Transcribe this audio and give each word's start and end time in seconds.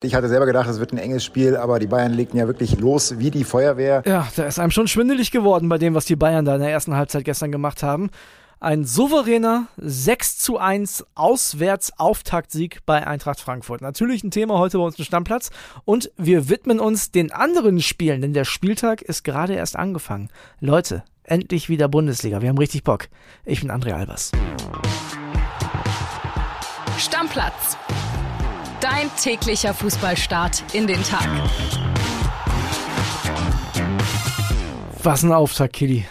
Ich 0.00 0.14
hatte 0.14 0.28
selber 0.28 0.46
gedacht, 0.46 0.68
es 0.68 0.78
wird 0.78 0.92
ein 0.92 0.98
enges 0.98 1.24
Spiel, 1.24 1.56
aber 1.56 1.80
die 1.80 1.88
Bayern 1.88 2.12
legten 2.12 2.38
ja 2.38 2.46
wirklich 2.46 2.78
los 2.78 3.18
wie 3.18 3.32
die 3.32 3.42
Feuerwehr. 3.42 4.04
Ja, 4.06 4.28
da 4.36 4.44
ist 4.44 4.60
einem 4.60 4.70
schon 4.70 4.86
schwindelig 4.86 5.32
geworden 5.32 5.68
bei 5.68 5.76
dem, 5.76 5.94
was 5.94 6.04
die 6.04 6.14
Bayern 6.14 6.44
da 6.44 6.54
in 6.54 6.60
der 6.60 6.70
ersten 6.70 6.94
Halbzeit 6.94 7.24
gestern 7.24 7.50
gemacht 7.50 7.82
haben. 7.82 8.10
Ein 8.60 8.84
souveräner 8.84 9.66
6 9.76 10.38
zu 10.38 10.58
1 10.58 11.04
Auswärts-Auftaktsieg 11.16 12.86
bei 12.86 13.08
Eintracht 13.08 13.40
Frankfurt. 13.40 13.80
Natürlich 13.80 14.22
ein 14.22 14.30
Thema 14.30 14.58
heute 14.58 14.78
bei 14.78 14.84
uns 14.84 15.00
im 15.00 15.04
Stammplatz. 15.04 15.50
Und 15.84 16.12
wir 16.16 16.48
widmen 16.48 16.78
uns 16.78 17.10
den 17.10 17.32
anderen 17.32 17.80
Spielen, 17.80 18.20
denn 18.20 18.32
der 18.32 18.44
Spieltag 18.44 19.02
ist 19.02 19.24
gerade 19.24 19.54
erst 19.54 19.74
angefangen. 19.74 20.28
Leute, 20.60 21.02
endlich 21.24 21.68
wieder 21.68 21.88
Bundesliga. 21.88 22.40
Wir 22.40 22.50
haben 22.50 22.58
richtig 22.58 22.84
Bock. 22.84 23.08
Ich 23.44 23.62
bin 23.62 23.70
André 23.72 23.94
Albers. 23.94 24.30
Stammplatz 26.98 27.76
Dein 28.98 29.14
täglicher 29.14 29.74
Fußballstart 29.74 30.74
in 30.74 30.88
den 30.88 31.00
Tag. 31.04 31.28
Was 35.04 35.22
ein 35.22 35.30
Auftakt, 35.30 35.74
Kili. 35.74 36.04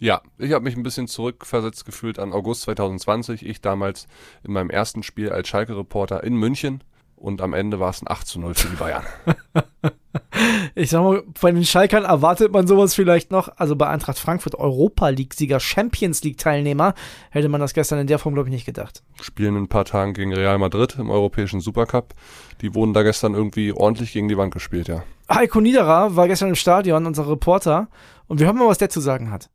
Ja, 0.00 0.20
ich 0.36 0.50
habe 0.50 0.64
mich 0.64 0.76
ein 0.76 0.82
bisschen 0.82 1.06
zurückversetzt 1.06 1.84
gefühlt 1.84 2.18
an 2.18 2.32
August 2.32 2.62
2020. 2.62 3.46
Ich 3.46 3.60
damals 3.60 4.08
in 4.42 4.52
meinem 4.52 4.70
ersten 4.70 5.04
Spiel 5.04 5.30
als 5.30 5.46
Schalke-Reporter 5.46 6.24
in 6.24 6.34
München 6.34 6.82
und 7.20 7.42
am 7.42 7.52
Ende 7.52 7.78
war 7.78 7.90
es 7.90 8.02
ein 8.02 8.10
8 8.10 8.26
zu 8.26 8.40
0 8.40 8.54
für 8.54 8.68
die 8.68 8.76
Bayern. 8.76 9.04
ich 10.74 10.90
sag 10.90 11.02
mal, 11.02 11.22
von 11.34 11.54
den 11.54 11.64
Schalkern 11.64 12.04
erwartet 12.04 12.50
man 12.52 12.66
sowas 12.66 12.94
vielleicht 12.94 13.30
noch. 13.30 13.50
Also 13.56 13.76
bei 13.76 13.88
Eintracht 13.88 14.18
Frankfurt 14.18 14.54
Europa 14.54 15.10
League-Sieger, 15.10 15.60
Champions 15.60 16.24
League-Teilnehmer, 16.24 16.94
hätte 17.30 17.48
man 17.48 17.60
das 17.60 17.74
gestern 17.74 17.98
in 17.98 18.06
der 18.06 18.18
Form, 18.18 18.34
glaube 18.34 18.48
ich, 18.48 18.54
nicht 18.54 18.64
gedacht. 18.64 19.02
Spielen 19.20 19.56
in 19.56 19.64
ein 19.64 19.68
paar 19.68 19.84
Tagen 19.84 20.14
gegen 20.14 20.32
Real 20.32 20.58
Madrid 20.58 20.96
im 20.98 21.10
europäischen 21.10 21.60
Supercup. 21.60 22.14
Die 22.62 22.74
wurden 22.74 22.94
da 22.94 23.02
gestern 23.02 23.34
irgendwie 23.34 23.72
ordentlich 23.72 24.12
gegen 24.12 24.28
die 24.28 24.38
Wand 24.38 24.54
gespielt, 24.54 24.88
ja. 24.88 25.02
Heiko 25.28 25.60
Niederer 25.60 26.16
war 26.16 26.26
gestern 26.26 26.48
im 26.48 26.56
Stadion, 26.56 27.06
unser 27.06 27.28
Reporter, 27.28 27.88
und 28.26 28.40
wir 28.40 28.46
hören 28.46 28.56
mal, 28.56 28.66
was 28.66 28.78
der 28.78 28.90
zu 28.90 29.00
sagen 29.00 29.30
hat. 29.30 29.50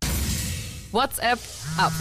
WhatsApp 0.92 1.40
ab. 1.78 1.92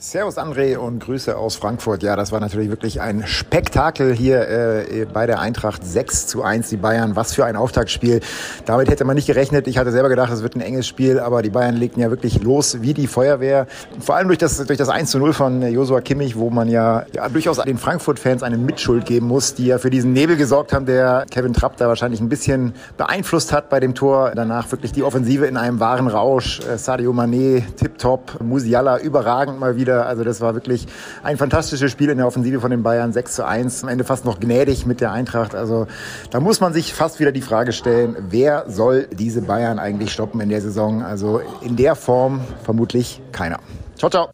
Servus 0.00 0.38
André 0.38 0.76
und 0.76 1.00
Grüße 1.00 1.36
aus 1.36 1.56
Frankfurt. 1.56 2.04
Ja, 2.04 2.14
das 2.14 2.30
war 2.30 2.38
natürlich 2.38 2.70
wirklich 2.70 3.00
ein 3.00 3.26
Spektakel 3.26 4.14
hier 4.14 4.48
äh, 4.48 5.06
bei 5.12 5.26
der 5.26 5.40
Eintracht 5.40 5.84
6 5.84 6.28
zu 6.28 6.44
1, 6.44 6.68
die 6.68 6.76
Bayern. 6.76 7.16
Was 7.16 7.34
für 7.34 7.44
ein 7.44 7.56
Auftaktspiel. 7.56 8.20
Damit 8.64 8.90
hätte 8.90 9.04
man 9.04 9.16
nicht 9.16 9.26
gerechnet. 9.26 9.66
Ich 9.66 9.76
hatte 9.76 9.90
selber 9.90 10.08
gedacht, 10.08 10.32
es 10.32 10.44
wird 10.44 10.54
ein 10.54 10.60
enges 10.60 10.86
Spiel, 10.86 11.18
aber 11.18 11.42
die 11.42 11.50
Bayern 11.50 11.74
legten 11.74 12.00
ja 12.00 12.10
wirklich 12.10 12.40
los 12.40 12.80
wie 12.80 12.94
die 12.94 13.08
Feuerwehr. 13.08 13.66
Vor 13.98 14.14
allem 14.14 14.28
durch 14.28 14.38
das, 14.38 14.64
durch 14.64 14.78
das 14.78 14.88
1 14.88 15.10
zu 15.10 15.18
0 15.18 15.32
von 15.32 15.62
Josua 15.62 16.00
Kimmich, 16.00 16.36
wo 16.36 16.48
man 16.48 16.68
ja, 16.68 17.04
ja 17.12 17.28
durchaus 17.28 17.56
den 17.56 17.76
Frankfurt-Fans 17.76 18.44
eine 18.44 18.56
Mitschuld 18.56 19.04
geben 19.04 19.26
muss, 19.26 19.54
die 19.54 19.66
ja 19.66 19.78
für 19.78 19.90
diesen 19.90 20.12
Nebel 20.12 20.36
gesorgt 20.36 20.72
haben, 20.72 20.86
der 20.86 21.26
Kevin 21.28 21.54
Trapp 21.54 21.76
da 21.76 21.88
wahrscheinlich 21.88 22.20
ein 22.20 22.28
bisschen 22.28 22.72
beeinflusst 22.96 23.52
hat 23.52 23.68
bei 23.68 23.80
dem 23.80 23.96
Tor. 23.96 24.30
Danach 24.36 24.70
wirklich 24.70 24.92
die 24.92 25.02
Offensive 25.02 25.46
in 25.46 25.56
einem 25.56 25.80
wahren 25.80 26.06
Rausch. 26.06 26.60
Äh, 26.60 26.78
Sadio 26.78 27.10
Mané, 27.10 27.64
tipptopp, 27.74 28.40
Musiala 28.40 29.00
überragend 29.00 29.58
mal 29.58 29.74
wieder 29.74 29.87
wieder. 29.88 30.06
Also 30.06 30.22
das 30.24 30.40
war 30.40 30.54
wirklich 30.54 30.86
ein 31.22 31.36
fantastisches 31.38 31.90
Spiel 31.90 32.10
in 32.10 32.18
der 32.18 32.26
Offensive 32.26 32.60
von 32.60 32.70
den 32.70 32.82
Bayern. 32.82 33.12
6 33.12 33.34
zu 33.34 33.46
1, 33.46 33.84
am 33.84 33.88
Ende 33.88 34.04
fast 34.04 34.24
noch 34.24 34.38
gnädig 34.38 34.86
mit 34.86 35.00
der 35.00 35.12
Eintracht. 35.12 35.54
Also 35.54 35.86
da 36.30 36.40
muss 36.40 36.60
man 36.60 36.72
sich 36.72 36.92
fast 36.92 37.20
wieder 37.20 37.32
die 37.32 37.40
Frage 37.40 37.72
stellen, 37.72 38.16
wer 38.28 38.64
soll 38.68 39.08
diese 39.12 39.40
Bayern 39.42 39.78
eigentlich 39.78 40.12
stoppen 40.12 40.40
in 40.40 40.50
der 40.50 40.60
Saison? 40.60 41.02
Also 41.02 41.40
in 41.62 41.76
der 41.76 41.96
Form 41.96 42.40
vermutlich 42.64 43.22
keiner. 43.32 43.60
Ciao, 43.96 44.10
ciao. 44.10 44.28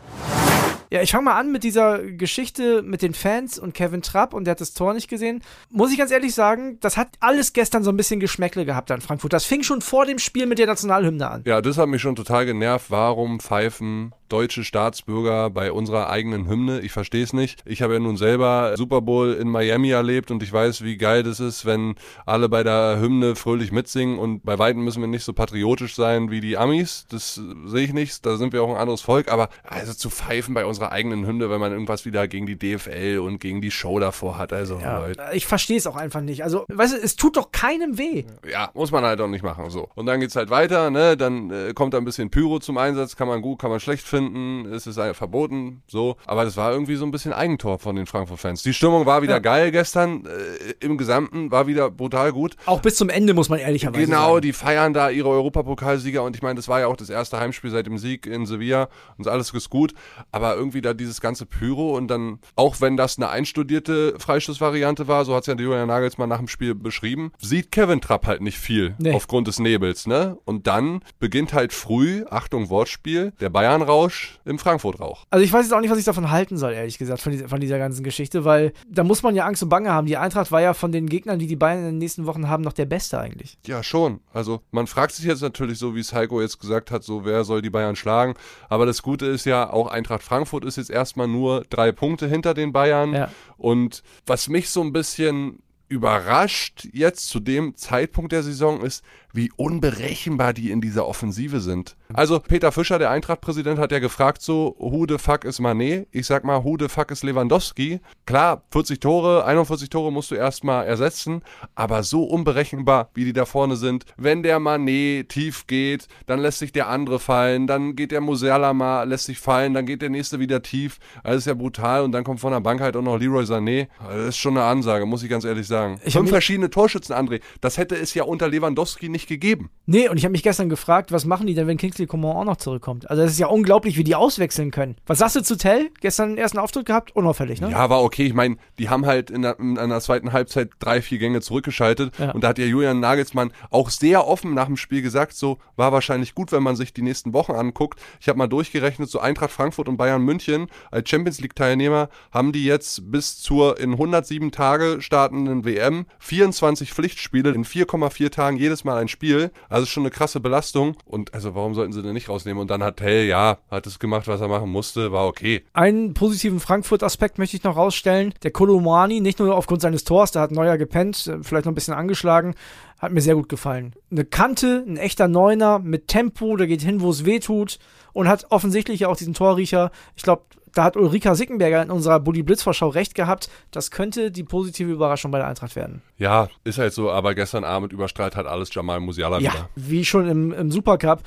Ja, 0.94 1.02
ich 1.02 1.10
fange 1.10 1.24
mal 1.24 1.36
an 1.36 1.50
mit 1.50 1.64
dieser 1.64 1.98
Geschichte 2.04 2.82
mit 2.82 3.02
den 3.02 3.14
Fans 3.14 3.58
und 3.58 3.74
Kevin 3.74 4.00
Trapp 4.00 4.32
und 4.32 4.44
der 4.44 4.52
hat 4.52 4.60
das 4.60 4.74
Tor 4.74 4.94
nicht 4.94 5.08
gesehen. 5.08 5.42
Muss 5.68 5.90
ich 5.90 5.98
ganz 5.98 6.12
ehrlich 6.12 6.34
sagen, 6.36 6.78
das 6.80 6.96
hat 6.96 7.08
alles 7.18 7.52
gestern 7.52 7.82
so 7.82 7.90
ein 7.90 7.96
bisschen 7.96 8.20
Geschmäckle 8.20 8.64
gehabt 8.64 8.92
an 8.92 9.00
Frankfurt. 9.00 9.32
Das 9.32 9.44
fing 9.44 9.64
schon 9.64 9.80
vor 9.80 10.06
dem 10.06 10.20
Spiel 10.20 10.46
mit 10.46 10.60
der 10.60 10.68
Nationalhymne 10.68 11.28
an. 11.28 11.42
Ja, 11.46 11.60
das 11.60 11.78
hat 11.78 11.88
mich 11.88 12.00
schon 12.00 12.14
total 12.14 12.46
genervt. 12.46 12.92
Warum 12.92 13.40
pfeifen 13.40 14.12
deutsche 14.28 14.64
Staatsbürger 14.64 15.50
bei 15.50 15.72
unserer 15.72 16.10
eigenen 16.10 16.48
Hymne. 16.48 16.80
Ich 16.80 16.92
verstehe 16.92 17.22
es 17.22 17.32
nicht. 17.32 17.62
Ich 17.66 17.82
habe 17.82 17.94
ja 17.94 18.00
nun 18.00 18.16
selber 18.16 18.74
Super 18.76 19.00
Bowl 19.00 19.32
in 19.32 19.48
Miami 19.48 19.90
erlebt 19.90 20.30
und 20.30 20.42
ich 20.42 20.52
weiß, 20.52 20.82
wie 20.82 20.96
geil 20.96 21.22
das 21.22 21.40
ist, 21.40 21.64
wenn 21.66 21.94
alle 22.26 22.48
bei 22.48 22.62
der 22.62 22.98
Hymne 23.00 23.36
fröhlich 23.36 23.72
mitsingen 23.72 24.18
und 24.18 24.44
bei 24.44 24.58
Weitem 24.58 24.82
müssen 24.84 25.00
wir 25.00 25.08
nicht 25.08 25.24
so 25.24 25.32
patriotisch 25.32 25.94
sein 25.94 26.30
wie 26.30 26.40
die 26.40 26.56
Amis. 26.56 27.06
Das 27.10 27.40
sehe 27.66 27.84
ich 27.84 27.92
nicht. 27.92 28.24
Da 28.26 28.36
sind 28.36 28.52
wir 28.52 28.62
auch 28.62 28.70
ein 28.70 28.76
anderes 28.76 29.02
Volk. 29.02 29.30
Aber 29.30 29.48
also 29.62 29.92
zu 29.92 30.10
pfeifen 30.10 30.54
bei 30.54 30.64
unserer 30.64 30.92
eigenen 30.92 31.26
Hymne, 31.26 31.50
wenn 31.50 31.60
man 31.60 31.72
irgendwas 31.72 32.04
wieder 32.04 32.26
gegen 32.26 32.46
die 32.46 32.58
DFL 32.58 33.18
und 33.18 33.38
gegen 33.38 33.60
die 33.60 33.70
Show 33.70 33.98
davor 33.98 34.38
hat. 34.38 34.52
Also 34.52 34.78
ja, 34.78 34.98
Leute. 34.98 35.22
Ich 35.32 35.46
verstehe 35.46 35.76
es 35.76 35.86
auch 35.86 35.96
einfach 35.96 36.20
nicht. 36.20 36.42
Also, 36.42 36.64
weißt 36.68 36.94
du, 36.94 36.98
es 36.98 37.16
tut 37.16 37.36
doch 37.36 37.52
keinem 37.52 37.98
weh. 37.98 38.24
Ja, 38.50 38.70
muss 38.74 38.90
man 38.90 39.04
halt 39.04 39.20
auch 39.20 39.28
nicht 39.28 39.44
machen. 39.44 39.70
So. 39.70 39.88
Und 39.94 40.06
dann 40.06 40.20
geht 40.20 40.30
es 40.30 40.36
halt 40.36 40.50
weiter, 40.50 40.90
ne? 40.90 41.16
Dann 41.16 41.50
äh, 41.50 41.72
kommt 41.74 41.94
da 41.94 41.98
ein 41.98 42.04
bisschen 42.04 42.30
Pyro 42.30 42.58
zum 42.58 42.78
Einsatz, 42.78 43.16
kann 43.16 43.28
man 43.28 43.42
gut, 43.42 43.60
kann 43.60 43.70
man 43.70 43.80
schlecht 43.80 44.04
finden 44.04 44.13
finden, 44.14 44.72
es 44.72 44.86
ist 44.86 45.00
verboten, 45.14 45.82
so. 45.86 46.16
Aber 46.26 46.44
das 46.44 46.56
war 46.56 46.72
irgendwie 46.72 46.96
so 46.96 47.04
ein 47.04 47.10
bisschen 47.10 47.32
Eigentor 47.32 47.78
von 47.78 47.96
den 47.96 48.06
Frankfurt-Fans. 48.06 48.62
Die 48.62 48.72
Stimmung 48.72 49.06
war 49.06 49.22
wieder 49.22 49.34
ja. 49.34 49.38
geil 49.40 49.70
gestern, 49.70 50.26
äh, 50.26 50.74
im 50.80 50.98
Gesamten 50.98 51.50
war 51.50 51.66
wieder 51.66 51.90
brutal 51.90 52.32
gut. 52.32 52.56
Auch 52.66 52.80
bis 52.80 52.96
zum 52.96 53.08
Ende, 53.08 53.34
muss 53.34 53.48
man 53.48 53.58
ehrlicherweise 53.58 54.04
genau, 54.04 54.16
sagen. 54.16 54.26
Genau, 54.26 54.40
die 54.40 54.52
feiern 54.52 54.94
da 54.94 55.10
ihre 55.10 55.28
Europapokalsieger 55.28 56.22
und 56.22 56.36
ich 56.36 56.42
meine, 56.42 56.56
das 56.56 56.68
war 56.68 56.80
ja 56.80 56.86
auch 56.86 56.96
das 56.96 57.10
erste 57.10 57.40
Heimspiel 57.40 57.70
seit 57.70 57.86
dem 57.86 57.98
Sieg 57.98 58.26
in 58.26 58.46
Sevilla 58.46 58.88
und 59.18 59.26
alles 59.26 59.52
ist 59.52 59.70
gut. 59.70 59.94
Aber 60.30 60.54
irgendwie 60.54 60.80
da 60.80 60.94
dieses 60.94 61.20
ganze 61.20 61.46
Pyro 61.46 61.96
und 61.96 62.08
dann, 62.08 62.38
auch 62.56 62.80
wenn 62.80 62.96
das 62.96 63.18
eine 63.18 63.28
einstudierte 63.28 64.14
Freistoßvariante 64.18 65.08
war, 65.08 65.24
so 65.24 65.34
hat 65.34 65.42
es 65.42 65.46
ja 65.48 65.54
Julian 65.54 65.88
Nagelsmann 65.88 66.28
nach 66.28 66.38
dem 66.38 66.48
Spiel 66.48 66.74
beschrieben, 66.74 67.32
sieht 67.38 67.72
Kevin 67.72 68.00
Trapp 68.00 68.26
halt 68.26 68.42
nicht 68.42 68.58
viel 68.58 68.94
nee. 68.98 69.12
aufgrund 69.12 69.48
des 69.48 69.58
Nebels, 69.58 70.06
ne? 70.06 70.36
Und 70.44 70.66
dann 70.66 71.00
beginnt 71.18 71.52
halt 71.52 71.72
früh, 71.72 72.24
Achtung 72.30 72.70
Wortspiel, 72.70 73.32
der 73.40 73.50
Bayern-Rausch 73.50 74.03
Rausch 74.04 74.38
im 74.44 74.58
Frankfurt-Rauch. 74.58 75.26
Also 75.30 75.44
ich 75.44 75.52
weiß 75.52 75.64
jetzt 75.64 75.72
auch 75.72 75.80
nicht, 75.80 75.90
was 75.90 75.98
ich 75.98 76.04
davon 76.04 76.30
halten 76.30 76.56
soll, 76.56 76.72
ehrlich 76.72 76.98
gesagt, 76.98 77.20
von, 77.20 77.32
dieser, 77.32 77.48
von 77.48 77.60
dieser 77.60 77.78
ganzen 77.78 78.04
Geschichte, 78.04 78.44
weil 78.44 78.72
da 78.88 79.04
muss 79.04 79.22
man 79.22 79.34
ja 79.34 79.46
Angst 79.46 79.62
und 79.62 79.68
Bange 79.68 79.92
haben. 79.92 80.06
Die 80.06 80.16
Eintracht 80.16 80.52
war 80.52 80.60
ja 80.60 80.74
von 80.74 80.92
den 80.92 81.08
Gegnern, 81.08 81.38
die 81.38 81.46
die 81.46 81.56
Bayern 81.56 81.80
in 81.80 81.84
den 81.86 81.98
nächsten 81.98 82.26
Wochen 82.26 82.48
haben, 82.48 82.62
noch 82.62 82.72
der 82.72 82.86
Beste 82.86 83.18
eigentlich. 83.18 83.58
Ja, 83.66 83.82
schon. 83.82 84.20
Also 84.32 84.60
man 84.70 84.86
fragt 84.86 85.12
sich 85.12 85.24
jetzt 85.24 85.42
natürlich 85.42 85.78
so, 85.78 85.94
wie 85.94 86.00
es 86.00 86.12
Heiko 86.12 86.40
jetzt 86.40 86.60
gesagt 86.60 86.90
hat, 86.90 87.02
so 87.04 87.24
wer 87.24 87.44
soll 87.44 87.62
die 87.62 87.70
Bayern 87.70 87.96
schlagen. 87.96 88.34
Aber 88.68 88.86
das 88.86 89.02
Gute 89.02 89.26
ist 89.26 89.46
ja, 89.46 89.70
auch 89.70 89.88
Eintracht 89.88 90.22
Frankfurt 90.22 90.64
ist 90.64 90.76
jetzt 90.76 90.90
erstmal 90.90 91.28
nur 91.28 91.64
drei 91.70 91.92
Punkte 91.92 92.26
hinter 92.26 92.54
den 92.54 92.72
Bayern. 92.72 93.12
Ja. 93.12 93.30
Und 93.56 94.02
was 94.26 94.48
mich 94.48 94.70
so 94.70 94.82
ein 94.82 94.92
bisschen 94.92 95.60
überrascht 95.88 96.88
jetzt 96.92 97.28
zu 97.28 97.40
dem 97.40 97.76
Zeitpunkt 97.76 98.32
der 98.32 98.42
Saison 98.42 98.80
ist, 98.82 99.04
wie 99.34 99.50
unberechenbar 99.56 100.54
die 100.54 100.70
in 100.70 100.80
dieser 100.80 101.06
Offensive 101.06 101.60
sind. 101.60 101.96
Also 102.14 102.38
Peter 102.38 102.70
Fischer, 102.70 102.98
der 102.98 103.10
Eintracht-Präsident, 103.10 103.78
hat 103.78 103.90
ja 103.90 103.98
gefragt 103.98 104.40
so, 104.40 104.76
who 104.78 105.04
the 105.08 105.18
fuck 105.18 105.44
is 105.44 105.60
Mané? 105.60 106.06
Ich 106.12 106.26
sag 106.26 106.44
mal, 106.44 106.64
who 106.64 106.76
the 106.78 106.88
fuck 106.88 107.10
is 107.10 107.24
Lewandowski? 107.24 108.00
Klar, 108.26 108.62
40 108.70 109.00
Tore, 109.00 109.44
41 109.44 109.90
Tore 109.90 110.12
musst 110.12 110.30
du 110.30 110.36
erstmal 110.36 110.86
ersetzen, 110.86 111.42
aber 111.74 112.04
so 112.04 112.22
unberechenbar, 112.22 113.10
wie 113.14 113.24
die 113.24 113.32
da 113.32 113.44
vorne 113.44 113.76
sind. 113.76 114.04
Wenn 114.16 114.44
der 114.44 114.60
Mané 114.60 115.26
tief 115.26 115.66
geht, 115.66 116.06
dann 116.26 116.38
lässt 116.38 116.60
sich 116.60 116.70
der 116.70 116.88
andere 116.88 117.18
fallen, 117.18 117.66
dann 117.66 117.96
geht 117.96 118.12
der 118.12 118.20
Musiala 118.20 118.72
mal, 118.72 119.02
lässt 119.02 119.26
sich 119.26 119.40
fallen, 119.40 119.74
dann 119.74 119.84
geht 119.84 120.00
der 120.00 120.10
nächste 120.10 120.38
wieder 120.38 120.62
tief. 120.62 120.98
Also 121.24 121.38
ist 121.38 121.46
ja 121.46 121.54
brutal 121.54 122.04
und 122.04 122.12
dann 122.12 122.22
kommt 122.22 122.38
von 122.38 122.52
der 122.52 122.60
Bank 122.60 122.80
halt 122.80 122.96
auch 122.96 123.02
noch 123.02 123.18
Leroy 123.18 123.42
Sané. 123.42 123.88
Das 124.08 124.28
ist 124.28 124.36
schon 124.36 124.56
eine 124.56 124.66
Ansage, 124.66 125.06
muss 125.06 125.24
ich 125.24 125.28
ganz 125.28 125.44
ehrlich 125.44 125.66
sagen. 125.66 126.00
Ich 126.04 126.14
Fünf 126.14 126.30
verschiedene 126.30 126.70
Torschützen, 126.70 127.14
André. 127.14 127.40
Das 127.60 127.78
hätte 127.78 127.96
es 127.96 128.14
ja 128.14 128.22
unter 128.22 128.48
Lewandowski 128.48 129.08
nicht 129.08 129.23
nicht 129.24 129.28
gegeben. 129.28 129.70
Nee, 129.86 130.08
und 130.08 130.16
ich 130.16 130.24
habe 130.24 130.32
mich 130.32 130.42
gestern 130.42 130.70
gefragt, 130.70 131.12
was 131.12 131.26
machen 131.26 131.46
die 131.46 131.54
denn, 131.54 131.66
wenn 131.66 131.76
Kingsley 131.76 132.06
Coman 132.06 132.36
auch 132.36 132.44
noch 132.44 132.56
zurückkommt? 132.56 133.10
Also, 133.10 133.22
das 133.22 133.32
ist 133.32 133.38
ja 133.38 133.48
unglaublich, 133.48 133.98
wie 133.98 134.04
die 134.04 134.14
auswechseln 134.14 134.70
können. 134.70 134.96
Was 135.06 135.18
sagst 135.18 135.36
du 135.36 135.42
zu 135.42 135.56
Tell? 135.56 135.90
Gestern 136.00 136.30
den 136.30 136.38
ersten 136.38 136.58
Auftritt 136.58 136.86
gehabt? 136.86 137.14
Unauffällig, 137.14 137.60
ne? 137.60 137.70
Ja, 137.70 137.90
war 137.90 138.02
okay. 138.02 138.24
Ich 138.24 138.32
meine, 138.32 138.56
die 138.78 138.88
haben 138.88 139.04
halt 139.04 139.30
in, 139.30 139.42
der, 139.42 139.58
in 139.58 139.76
einer 139.76 140.00
zweiten 140.00 140.32
Halbzeit 140.32 140.70
drei, 140.78 141.02
vier 141.02 141.18
Gänge 141.18 141.42
zurückgeschaltet. 141.42 142.16
Ja. 142.18 142.30
Und 142.30 142.42
da 142.42 142.48
hat 142.48 142.58
ja 142.58 142.64
Julian 142.64 143.00
Nagelsmann 143.00 143.52
auch 143.70 143.90
sehr 143.90 144.26
offen 144.26 144.54
nach 144.54 144.66
dem 144.66 144.78
Spiel 144.78 145.02
gesagt, 145.02 145.34
so 145.34 145.58
war 145.76 145.92
wahrscheinlich 145.92 146.34
gut, 146.34 146.52
wenn 146.52 146.62
man 146.62 146.76
sich 146.76 146.94
die 146.94 147.02
nächsten 147.02 147.34
Wochen 147.34 147.52
anguckt. 147.52 148.00
Ich 148.20 148.28
habe 148.28 148.38
mal 148.38 148.46
durchgerechnet, 148.46 149.10
so 149.10 149.20
Eintracht 149.20 149.50
Frankfurt 149.50 149.88
und 149.88 149.98
Bayern 149.98 150.22
München 150.22 150.68
als 150.90 151.10
Champions 151.10 151.40
League-Teilnehmer 151.40 152.08
haben 152.32 152.52
die 152.52 152.64
jetzt 152.64 153.10
bis 153.10 153.38
zur 153.38 153.78
in 153.78 153.92
107 153.92 154.50
Tage 154.50 155.02
startenden 155.02 155.66
WM 155.66 156.06
24 156.20 156.94
Pflichtspiele 156.94 157.50
in 157.50 157.64
4,4 157.64 158.30
Tagen 158.30 158.56
jedes 158.56 158.84
Mal 158.84 158.98
ein 158.98 159.08
Spiel. 159.14 159.52
Also 159.68 159.86
schon 159.86 160.02
eine 160.02 160.10
krasse 160.10 160.40
Belastung. 160.40 160.96
Und 161.06 161.32
also 161.32 161.54
warum 161.54 161.74
sollten 161.74 161.92
sie 161.92 162.02
den 162.02 162.12
nicht 162.12 162.28
rausnehmen? 162.28 162.60
Und 162.60 162.70
dann 162.70 162.82
hat 162.82 162.96
Tell, 162.96 163.26
ja, 163.26 163.58
hat 163.70 163.86
es 163.86 163.98
gemacht, 163.98 164.26
was 164.26 164.40
er 164.40 164.48
machen 164.48 164.70
musste, 164.70 165.12
war 165.12 165.26
okay. 165.26 165.64
Einen 165.72 166.14
positiven 166.14 166.58
Frankfurt-Aspekt 166.58 167.38
möchte 167.38 167.56
ich 167.56 167.62
noch 167.62 167.76
rausstellen. 167.76 168.34
Der 168.42 168.50
Kolomani, 168.50 169.20
nicht 169.20 169.38
nur 169.38 169.54
aufgrund 169.54 169.82
seines 169.82 170.02
Tors, 170.02 170.32
da 170.32 170.40
hat 170.40 170.50
Neuer 170.50 170.76
gepennt, 170.76 171.26
äh, 171.28 171.38
vielleicht 171.42 171.66
noch 171.66 171.72
ein 171.72 171.76
bisschen 171.76 171.94
angeschlagen, 171.94 172.54
hat 172.98 173.12
mir 173.12 173.20
sehr 173.20 173.36
gut 173.36 173.48
gefallen. 173.48 173.94
Eine 174.10 174.24
Kante, 174.24 174.84
ein 174.86 174.96
echter 174.96 175.28
Neuner 175.28 175.78
mit 175.78 176.08
Tempo, 176.08 176.56
der 176.56 176.66
geht 176.66 176.82
hin, 176.82 177.00
wo 177.00 177.10
es 177.10 177.24
weh 177.24 177.38
tut 177.38 177.78
und 178.12 178.28
hat 178.28 178.46
offensichtlich 178.50 179.06
auch 179.06 179.16
diesen 179.16 179.34
Torriecher. 179.34 179.90
Ich 180.16 180.22
glaube, 180.22 180.42
da 180.74 180.84
hat 180.84 180.96
Ulrika 180.96 181.34
Sickenberger 181.34 181.82
in 181.82 181.90
unserer 181.90 182.20
Bully 182.20 182.42
Blitzvorschau 182.42 182.88
recht 182.88 183.14
gehabt. 183.14 183.48
Das 183.70 183.90
könnte 183.90 184.30
die 184.30 184.44
positive 184.44 184.90
Überraschung 184.90 185.30
bei 185.30 185.38
der 185.38 185.46
Eintracht 185.46 185.76
werden. 185.76 186.02
Ja, 186.18 186.48
ist 186.64 186.78
halt 186.78 186.92
so, 186.92 187.10
aber 187.10 187.34
gestern 187.34 187.64
Abend 187.64 187.92
überstrahlt 187.92 188.36
hat 188.36 188.46
alles 188.46 188.74
Jamal 188.74 189.00
Musiala 189.00 189.38
ja, 189.38 189.52
wieder. 189.52 189.68
Wie 189.76 190.04
schon 190.04 190.28
im, 190.28 190.52
im 190.52 190.70
Supercup 190.70 191.22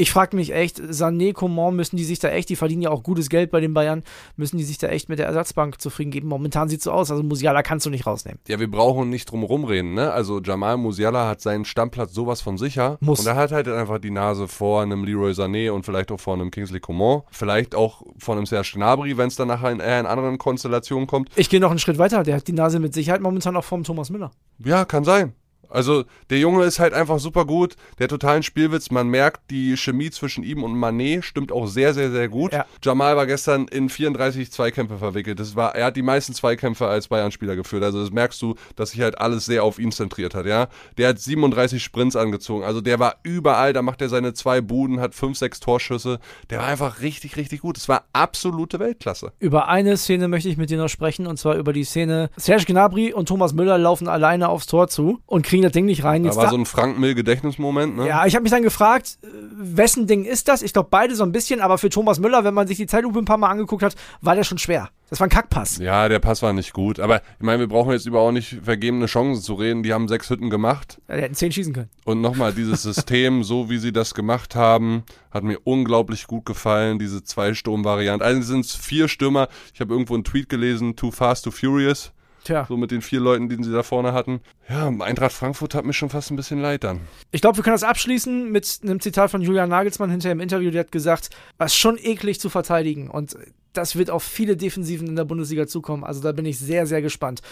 ich 0.00 0.10
frage 0.10 0.34
mich 0.34 0.54
echt, 0.54 0.80
Sané, 0.80 1.34
Coman 1.34 1.76
müssen 1.76 1.96
die 1.96 2.04
sich 2.04 2.18
da 2.18 2.28
echt, 2.28 2.48
die 2.48 2.56
verdienen 2.56 2.80
ja 2.80 2.90
auch 2.90 3.02
gutes 3.02 3.28
Geld 3.28 3.50
bei 3.50 3.60
den 3.60 3.74
Bayern, 3.74 4.02
müssen 4.36 4.56
die 4.56 4.64
sich 4.64 4.78
da 4.78 4.88
echt 4.88 5.10
mit 5.10 5.18
der 5.18 5.26
Ersatzbank 5.26 5.78
zufrieden 5.80 6.10
geben. 6.10 6.28
Momentan 6.28 6.70
sieht 6.70 6.78
es 6.78 6.84
so 6.84 6.92
aus, 6.92 7.10
also 7.10 7.22
Musiala 7.22 7.62
kannst 7.62 7.84
du 7.84 7.90
nicht 7.90 8.06
rausnehmen. 8.06 8.40
Ja, 8.48 8.58
wir 8.58 8.70
brauchen 8.70 9.10
nicht 9.10 9.30
drum 9.30 9.42
rumreden, 9.42 9.92
ne? 9.92 10.10
Also 10.10 10.40
Jamal 10.40 10.78
Musiala 10.78 11.28
hat 11.28 11.42
seinen 11.42 11.66
Stammplatz 11.66 12.14
sowas 12.14 12.40
von 12.40 12.56
sicher. 12.56 12.96
Muss. 13.00 13.20
Und 13.20 13.26
er 13.26 13.36
hat 13.36 13.52
halt 13.52 13.68
einfach 13.68 13.98
die 13.98 14.10
Nase 14.10 14.48
vor 14.48 14.82
einem 14.82 15.04
Leroy 15.04 15.32
Sané 15.32 15.70
und 15.70 15.84
vielleicht 15.84 16.10
auch 16.12 16.20
vor 16.20 16.34
einem 16.34 16.50
Kingsley 16.50 16.80
Coman. 16.80 17.22
Vielleicht 17.30 17.74
auch 17.74 18.02
vor 18.18 18.36
einem 18.36 18.46
Serge 18.46 18.72
Gnabry, 18.74 19.18
wenn 19.18 19.28
es 19.28 19.36
dann 19.36 19.48
nachher 19.48 19.70
in, 19.70 19.80
eher 19.80 20.00
in 20.00 20.06
anderen 20.06 20.38
Konstellationen 20.38 21.06
kommt. 21.06 21.30
Ich 21.36 21.50
gehe 21.50 21.60
noch 21.60 21.70
einen 21.70 21.78
Schritt 21.78 21.98
weiter, 21.98 22.22
der 22.22 22.36
hat 22.36 22.48
die 22.48 22.52
Nase 22.52 22.80
mit 22.80 22.94
Sicherheit 22.94 23.20
momentan 23.20 23.54
auch 23.56 23.64
vom 23.64 23.84
Thomas 23.84 24.08
Müller. 24.08 24.30
Ja, 24.64 24.86
kann 24.86 25.04
sein. 25.04 25.34
Also 25.70 26.04
der 26.30 26.38
Junge 26.38 26.64
ist 26.64 26.78
halt 26.78 26.92
einfach 26.92 27.18
super 27.18 27.44
gut, 27.44 27.76
der 27.98 28.08
totalen 28.08 28.42
Spielwitz. 28.42 28.90
Man 28.90 29.08
merkt, 29.08 29.50
die 29.50 29.76
Chemie 29.76 30.10
zwischen 30.10 30.44
ihm 30.44 30.62
und 30.62 30.74
Manet 30.74 31.24
stimmt 31.24 31.52
auch 31.52 31.66
sehr, 31.66 31.94
sehr, 31.94 32.10
sehr 32.10 32.28
gut. 32.28 32.52
Ja. 32.52 32.66
Jamal 32.82 33.16
war 33.16 33.26
gestern 33.26 33.68
in 33.68 33.88
34 33.88 34.50
Zweikämpfe 34.50 34.98
verwickelt. 34.98 35.40
Das 35.40 35.56
war, 35.56 35.74
er 35.74 35.86
hat 35.86 35.96
die 35.96 36.02
meisten 36.02 36.34
Zweikämpfe 36.34 36.86
als 36.86 37.08
Bayern-Spieler 37.08 37.56
geführt. 37.56 37.82
Also 37.82 38.00
das 38.00 38.10
merkst 38.10 38.40
du, 38.42 38.54
dass 38.76 38.90
sich 38.90 39.00
halt 39.00 39.18
alles 39.18 39.46
sehr 39.46 39.64
auf 39.64 39.78
ihn 39.78 39.92
zentriert 39.92 40.34
hat. 40.34 40.46
Ja, 40.46 40.68
der 40.98 41.08
hat 41.08 41.18
37 41.18 41.82
Sprints 41.82 42.16
angezogen. 42.16 42.64
Also 42.64 42.80
der 42.80 42.98
war 42.98 43.16
überall. 43.22 43.72
Da 43.72 43.82
macht 43.82 44.02
er 44.02 44.08
seine 44.08 44.34
zwei 44.34 44.60
Buden, 44.60 45.00
hat 45.00 45.14
fünf, 45.14 45.38
sechs 45.38 45.60
Torschüsse. 45.60 46.18
Der 46.50 46.58
war 46.58 46.66
einfach 46.66 47.00
richtig, 47.00 47.36
richtig 47.36 47.60
gut. 47.60 47.76
Es 47.76 47.88
war 47.88 48.04
absolute 48.12 48.78
Weltklasse. 48.78 49.32
Über 49.38 49.68
eine 49.68 49.96
Szene 49.96 50.28
möchte 50.28 50.48
ich 50.48 50.56
mit 50.56 50.70
dir 50.70 50.78
noch 50.78 50.88
sprechen 50.88 51.26
und 51.26 51.38
zwar 51.38 51.56
über 51.56 51.72
die 51.72 51.84
Szene. 51.84 52.30
Serge 52.36 52.64
Gnabry 52.66 53.12
und 53.12 53.26
Thomas 53.26 53.52
Müller 53.52 53.78
laufen 53.78 54.08
alleine 54.08 54.48
aufs 54.48 54.66
Tor 54.66 54.88
zu 54.88 55.20
und 55.26 55.44
kriegen 55.44 55.59
kriegen 55.60 55.62
das 55.62 55.72
Ding 55.72 55.84
nicht 55.84 56.04
rein. 56.04 56.24
Jetzt 56.24 56.36
da 56.36 56.42
war 56.42 56.50
so 56.50 56.56
ein 56.56 56.66
Frank 56.66 56.98
Mill-Gedächtnismoment, 56.98 57.96
ne? 57.96 58.08
Ja, 58.08 58.26
ich 58.26 58.34
habe 58.34 58.42
mich 58.42 58.52
dann 58.52 58.62
gefragt, 58.62 59.18
äh, 59.22 59.26
wessen 59.52 60.06
Ding 60.06 60.24
ist 60.24 60.48
das? 60.48 60.62
Ich 60.62 60.72
glaube 60.72 60.88
beide 60.90 61.14
so 61.14 61.24
ein 61.24 61.32
bisschen, 61.32 61.60
aber 61.60 61.78
für 61.78 61.90
Thomas 61.90 62.18
Müller, 62.18 62.44
wenn 62.44 62.54
man 62.54 62.66
sich 62.66 62.76
die 62.76 62.86
Zeitlupe 62.86 63.18
ein 63.18 63.24
paar 63.24 63.38
Mal 63.38 63.48
angeguckt 63.48 63.82
hat, 63.82 63.94
war 64.20 64.34
der 64.34 64.44
schon 64.44 64.58
schwer. 64.58 64.90
Das 65.08 65.18
war 65.18 65.26
ein 65.26 65.30
Kackpass. 65.30 65.78
Ja, 65.78 66.08
der 66.08 66.20
Pass 66.20 66.40
war 66.40 66.52
nicht 66.52 66.72
gut. 66.72 67.00
Aber 67.00 67.16
ich 67.16 67.44
meine, 67.44 67.58
wir 67.58 67.66
brauchen 67.66 67.90
jetzt 67.90 68.06
über 68.06 68.20
auch 68.20 68.30
nicht 68.30 68.60
vergebene 68.62 69.06
Chancen 69.06 69.42
zu 69.42 69.54
reden. 69.54 69.82
Die 69.82 69.92
haben 69.92 70.06
sechs 70.06 70.30
Hütten 70.30 70.50
gemacht. 70.50 71.00
Ja, 71.08 71.16
die 71.16 71.22
hätten 71.22 71.34
zehn 71.34 71.50
schießen 71.50 71.72
können. 71.72 71.90
Und 72.04 72.20
nochmal, 72.20 72.52
dieses 72.52 72.84
System, 72.84 73.42
so 73.42 73.68
wie 73.68 73.78
sie 73.78 73.92
das 73.92 74.14
gemacht 74.14 74.54
haben, 74.54 75.02
hat 75.32 75.42
mir 75.42 75.58
unglaublich 75.64 76.28
gut 76.28 76.46
gefallen. 76.46 77.00
Diese 77.00 77.24
Zwei-Sturm-Variante. 77.24 78.24
Eigentlich 78.24 78.46
sind 78.46 78.64
es 78.64 78.76
vier 78.76 79.08
Stürmer. 79.08 79.48
Ich 79.74 79.80
habe 79.80 79.92
irgendwo 79.92 80.14
einen 80.14 80.22
Tweet 80.22 80.48
gelesen, 80.48 80.94
Too 80.94 81.10
Fast, 81.10 81.44
Too 81.44 81.50
Furious. 81.50 82.12
Tja. 82.44 82.64
So 82.68 82.76
mit 82.76 82.90
den 82.90 83.02
vier 83.02 83.20
Leuten, 83.20 83.48
die 83.48 83.62
sie 83.62 83.72
da 83.72 83.82
vorne 83.82 84.12
hatten. 84.12 84.40
Ja, 84.68 84.88
Eintracht 84.88 85.32
Frankfurt 85.32 85.74
hat 85.74 85.84
mir 85.84 85.92
schon 85.92 86.08
fast 86.08 86.30
ein 86.30 86.36
bisschen 86.36 86.60
leid 86.60 86.84
dann. 86.84 87.00
Ich 87.30 87.40
glaube, 87.40 87.58
wir 87.58 87.64
können 87.64 87.74
das 87.74 87.82
abschließen 87.82 88.50
mit 88.50 88.80
einem 88.82 89.00
Zitat 89.00 89.30
von 89.30 89.42
Julian 89.42 89.68
Nagelsmann 89.68 90.10
hinterher 90.10 90.32
im 90.32 90.40
Interview. 90.40 90.70
Der 90.70 90.80
hat 90.80 90.92
gesagt, 90.92 91.30
was 91.58 91.76
schon 91.76 91.98
eklig 91.98 92.40
zu 92.40 92.48
verteidigen. 92.48 93.10
Und 93.10 93.36
das 93.72 93.96
wird 93.96 94.10
auf 94.10 94.22
viele 94.22 94.56
Defensiven 94.56 95.06
in 95.06 95.16
der 95.16 95.24
Bundesliga 95.24 95.66
zukommen. 95.66 96.04
Also 96.04 96.22
da 96.22 96.32
bin 96.32 96.46
ich 96.46 96.58
sehr, 96.58 96.86
sehr 96.86 97.02
gespannt. 97.02 97.42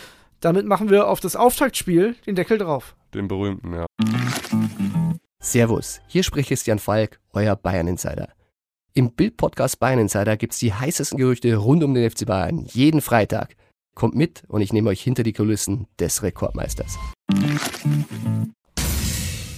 Damit 0.40 0.66
machen 0.66 0.88
wir 0.88 1.08
auf 1.08 1.20
das 1.20 1.36
Auftaktspiel 1.36 2.14
den 2.26 2.34
Deckel 2.34 2.58
drauf. 2.58 2.96
Den 3.12 3.28
berühmten, 3.28 3.74
ja. 3.74 3.86
Servus, 5.40 6.00
hier 6.06 6.22
spricht 6.22 6.48
Christian 6.48 6.78
Falk, 6.78 7.20
euer 7.32 7.56
Bayern-Insider. 7.56 8.28
Im 8.94 9.12
Bild-Podcast 9.12 9.78
Bayern 9.78 10.00
Insider 10.00 10.36
gibt 10.36 10.54
es 10.54 10.58
die 10.58 10.72
heißesten 10.72 11.18
Gerüchte 11.18 11.54
rund 11.56 11.84
um 11.84 11.94
den 11.94 12.10
FC 12.10 12.26
Bayern 12.26 12.66
jeden 12.66 13.00
Freitag– 13.00 13.54
Kommt 13.98 14.14
mit 14.14 14.44
und 14.46 14.60
ich 14.60 14.72
nehme 14.72 14.90
euch 14.90 15.02
hinter 15.02 15.24
die 15.24 15.32
Kulissen 15.32 15.88
des 15.98 16.22
Rekordmeisters. 16.22 16.96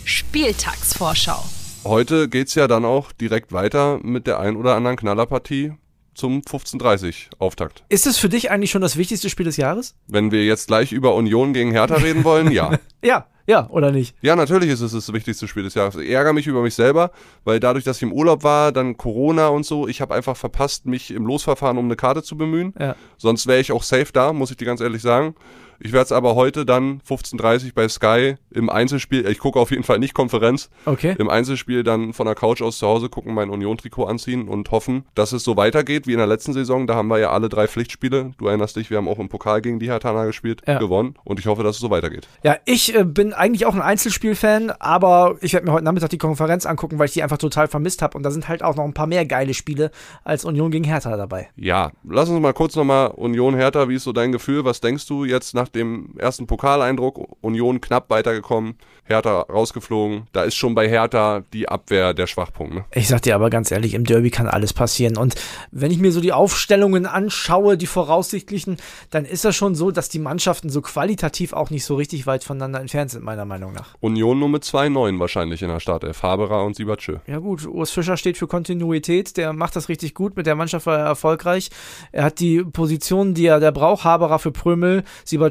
Spieltagsvorschau. 0.04 1.44
Heute 1.84 2.26
geht 2.30 2.48
es 2.48 2.54
ja 2.54 2.66
dann 2.66 2.86
auch 2.86 3.12
direkt 3.12 3.52
weiter 3.52 4.00
mit 4.02 4.26
der 4.26 4.40
ein 4.40 4.56
oder 4.56 4.76
anderen 4.76 4.96
Knallerpartie 4.96 5.74
zum 6.14 6.40
15:30 6.40 7.26
Auftakt. 7.38 7.84
Ist 7.90 8.06
es 8.06 8.16
für 8.16 8.30
dich 8.30 8.50
eigentlich 8.50 8.70
schon 8.70 8.80
das 8.80 8.96
wichtigste 8.96 9.28
Spiel 9.28 9.44
des 9.44 9.58
Jahres? 9.58 9.94
Wenn 10.06 10.30
wir 10.30 10.42
jetzt 10.46 10.68
gleich 10.68 10.92
über 10.92 11.14
Union 11.16 11.52
gegen 11.52 11.72
Hertha 11.72 11.96
reden 11.96 12.24
wollen, 12.24 12.50
ja. 12.50 12.78
ja, 13.04 13.26
ja, 13.50 13.68
oder 13.70 13.90
nicht? 13.90 14.14
Ja, 14.22 14.36
natürlich 14.36 14.70
ist 14.70 14.80
es 14.80 14.92
das 14.92 15.12
wichtigste 15.12 15.48
Spiel 15.48 15.64
des 15.64 15.74
Jahres. 15.74 15.96
Ich 15.96 16.08
ärgere 16.08 16.32
mich 16.32 16.46
über 16.46 16.62
mich 16.62 16.76
selber, 16.76 17.10
weil 17.42 17.58
dadurch, 17.58 17.82
dass 17.82 17.96
ich 17.96 18.04
im 18.04 18.12
Urlaub 18.12 18.44
war, 18.44 18.70
dann 18.70 18.96
Corona 18.96 19.48
und 19.48 19.66
so, 19.66 19.88
ich 19.88 20.00
habe 20.00 20.14
einfach 20.14 20.36
verpasst, 20.36 20.86
mich 20.86 21.10
im 21.10 21.26
Losverfahren 21.26 21.76
um 21.76 21.86
eine 21.86 21.96
Karte 21.96 22.22
zu 22.22 22.36
bemühen. 22.36 22.72
Ja. 22.78 22.94
Sonst 23.18 23.48
wäre 23.48 23.58
ich 23.58 23.72
auch 23.72 23.82
safe 23.82 24.12
da, 24.12 24.32
muss 24.32 24.52
ich 24.52 24.56
dir 24.56 24.66
ganz 24.66 24.80
ehrlich 24.80 25.02
sagen. 25.02 25.34
Ich 25.82 25.92
werde 25.92 26.04
es 26.04 26.12
aber 26.12 26.34
heute 26.34 26.66
dann 26.66 27.00
15.30 27.08 27.72
bei 27.74 27.88
Sky 27.88 28.34
im 28.50 28.68
Einzelspiel, 28.68 29.26
ich 29.26 29.38
gucke 29.38 29.58
auf 29.58 29.70
jeden 29.70 29.82
Fall 29.82 29.98
nicht 29.98 30.12
Konferenz, 30.12 30.68
okay. 30.84 31.14
im 31.18 31.30
Einzelspiel 31.30 31.82
dann 31.82 32.12
von 32.12 32.26
der 32.26 32.34
Couch 32.34 32.60
aus 32.60 32.78
zu 32.78 32.86
Hause 32.86 33.08
gucken, 33.08 33.32
mein 33.32 33.48
Union-Trikot 33.48 34.04
anziehen 34.04 34.46
und 34.46 34.70
hoffen, 34.72 35.06
dass 35.14 35.32
es 35.32 35.42
so 35.42 35.56
weitergeht 35.56 36.06
wie 36.06 36.12
in 36.12 36.18
der 36.18 36.26
letzten 36.26 36.52
Saison. 36.52 36.86
Da 36.86 36.96
haben 36.96 37.08
wir 37.08 37.18
ja 37.18 37.30
alle 37.30 37.48
drei 37.48 37.66
Pflichtspiele. 37.66 38.32
Du 38.36 38.46
erinnerst 38.46 38.76
dich, 38.76 38.90
wir 38.90 38.98
haben 38.98 39.08
auch 39.08 39.18
im 39.18 39.30
Pokal 39.30 39.62
gegen 39.62 39.78
die 39.78 39.88
Hertana 39.88 40.26
gespielt, 40.26 40.60
ja. 40.66 40.78
gewonnen 40.78 41.14
und 41.24 41.40
ich 41.40 41.46
hoffe, 41.46 41.62
dass 41.62 41.76
es 41.76 41.80
so 41.80 41.88
weitergeht. 41.88 42.28
Ja, 42.42 42.56
ich 42.66 42.94
äh, 42.94 43.04
bin 43.04 43.32
eigentlich 43.32 43.64
auch 43.64 43.74
ein 43.74 43.80
Einzelspiel-Fan, 43.80 44.72
aber 44.80 45.36
ich 45.40 45.54
werde 45.54 45.66
mir 45.66 45.72
heute 45.72 45.84
Nachmittag 45.86 46.10
die 46.10 46.18
Konferenz 46.18 46.66
angucken, 46.66 46.98
weil 46.98 47.06
ich 47.06 47.14
die 47.14 47.22
einfach 47.22 47.38
total 47.38 47.68
vermisst 47.68 48.02
habe 48.02 48.18
und 48.18 48.22
da 48.22 48.30
sind 48.30 48.48
halt 48.48 48.62
auch 48.62 48.76
noch 48.76 48.84
ein 48.84 48.92
paar 48.92 49.06
mehr 49.06 49.24
geile 49.24 49.54
Spiele 49.54 49.90
als 50.24 50.44
Union 50.44 50.70
gegen 50.70 50.84
Hertha 50.84 51.16
dabei. 51.16 51.48
Ja, 51.56 51.92
lass 52.06 52.28
uns 52.28 52.38
mal 52.40 52.52
kurz 52.52 52.76
nochmal 52.76 53.08
Union-Hertha, 53.12 53.88
wie 53.88 53.94
ist 53.94 54.04
so 54.04 54.12
dein 54.12 54.30
Gefühl? 54.30 54.66
Was 54.66 54.82
denkst 54.82 55.06
du 55.06 55.24
jetzt 55.24 55.54
nach 55.54 55.69
dem 55.74 56.14
ersten 56.18 56.46
Pokaleindruck, 56.46 57.36
Union 57.40 57.80
knapp 57.80 58.10
weitergekommen, 58.10 58.76
Hertha 59.04 59.40
rausgeflogen. 59.42 60.28
Da 60.32 60.44
ist 60.44 60.54
schon 60.54 60.74
bei 60.74 60.88
Hertha 60.88 61.42
die 61.52 61.68
Abwehr 61.68 62.14
der 62.14 62.26
Schwachpunkt. 62.26 62.74
Ne? 62.74 62.84
Ich 62.94 63.08
sag 63.08 63.22
dir 63.22 63.34
aber 63.34 63.50
ganz 63.50 63.70
ehrlich, 63.70 63.94
im 63.94 64.04
Derby 64.04 64.30
kann 64.30 64.46
alles 64.46 64.72
passieren. 64.72 65.16
Und 65.16 65.34
wenn 65.70 65.90
ich 65.90 65.98
mir 65.98 66.12
so 66.12 66.20
die 66.20 66.32
Aufstellungen 66.32 67.06
anschaue, 67.06 67.76
die 67.76 67.86
voraussichtlichen, 67.86 68.76
dann 69.10 69.24
ist 69.24 69.44
das 69.44 69.56
schon 69.56 69.74
so, 69.74 69.90
dass 69.90 70.08
die 70.08 70.18
Mannschaften 70.18 70.70
so 70.70 70.80
qualitativ 70.80 71.52
auch 71.52 71.70
nicht 71.70 71.84
so 71.84 71.96
richtig 71.96 72.26
weit 72.26 72.44
voneinander 72.44 72.80
entfernt 72.80 73.10
sind, 73.10 73.24
meiner 73.24 73.44
Meinung 73.44 73.72
nach. 73.72 73.96
Union 74.00 74.38
nur 74.38 74.48
mit 74.48 74.64
zwei 74.64 74.88
Neuen 74.88 75.18
wahrscheinlich 75.18 75.62
in 75.62 75.68
der 75.68 75.80
Startelf. 75.80 76.22
Haberer 76.22 76.64
und 76.64 76.76
Siebertschö. 76.76 77.16
Ja 77.26 77.38
gut, 77.38 77.66
Urs 77.66 77.90
Fischer 77.90 78.16
steht 78.16 78.38
für 78.38 78.46
Kontinuität. 78.46 79.36
Der 79.36 79.52
macht 79.52 79.74
das 79.76 79.88
richtig 79.88 80.14
gut. 80.14 80.36
Mit 80.36 80.46
der 80.46 80.54
Mannschaft 80.54 80.86
war 80.86 80.98
er 80.98 81.06
erfolgreich. 81.06 81.70
Er 82.12 82.24
hat 82.24 82.40
die 82.40 82.62
Positionen, 82.62 83.34
die 83.34 83.46
er 83.46 83.60
der 83.60 83.72
braucht. 83.72 84.04
Haberer 84.04 84.38
für 84.38 84.52
Prömel, 84.52 85.02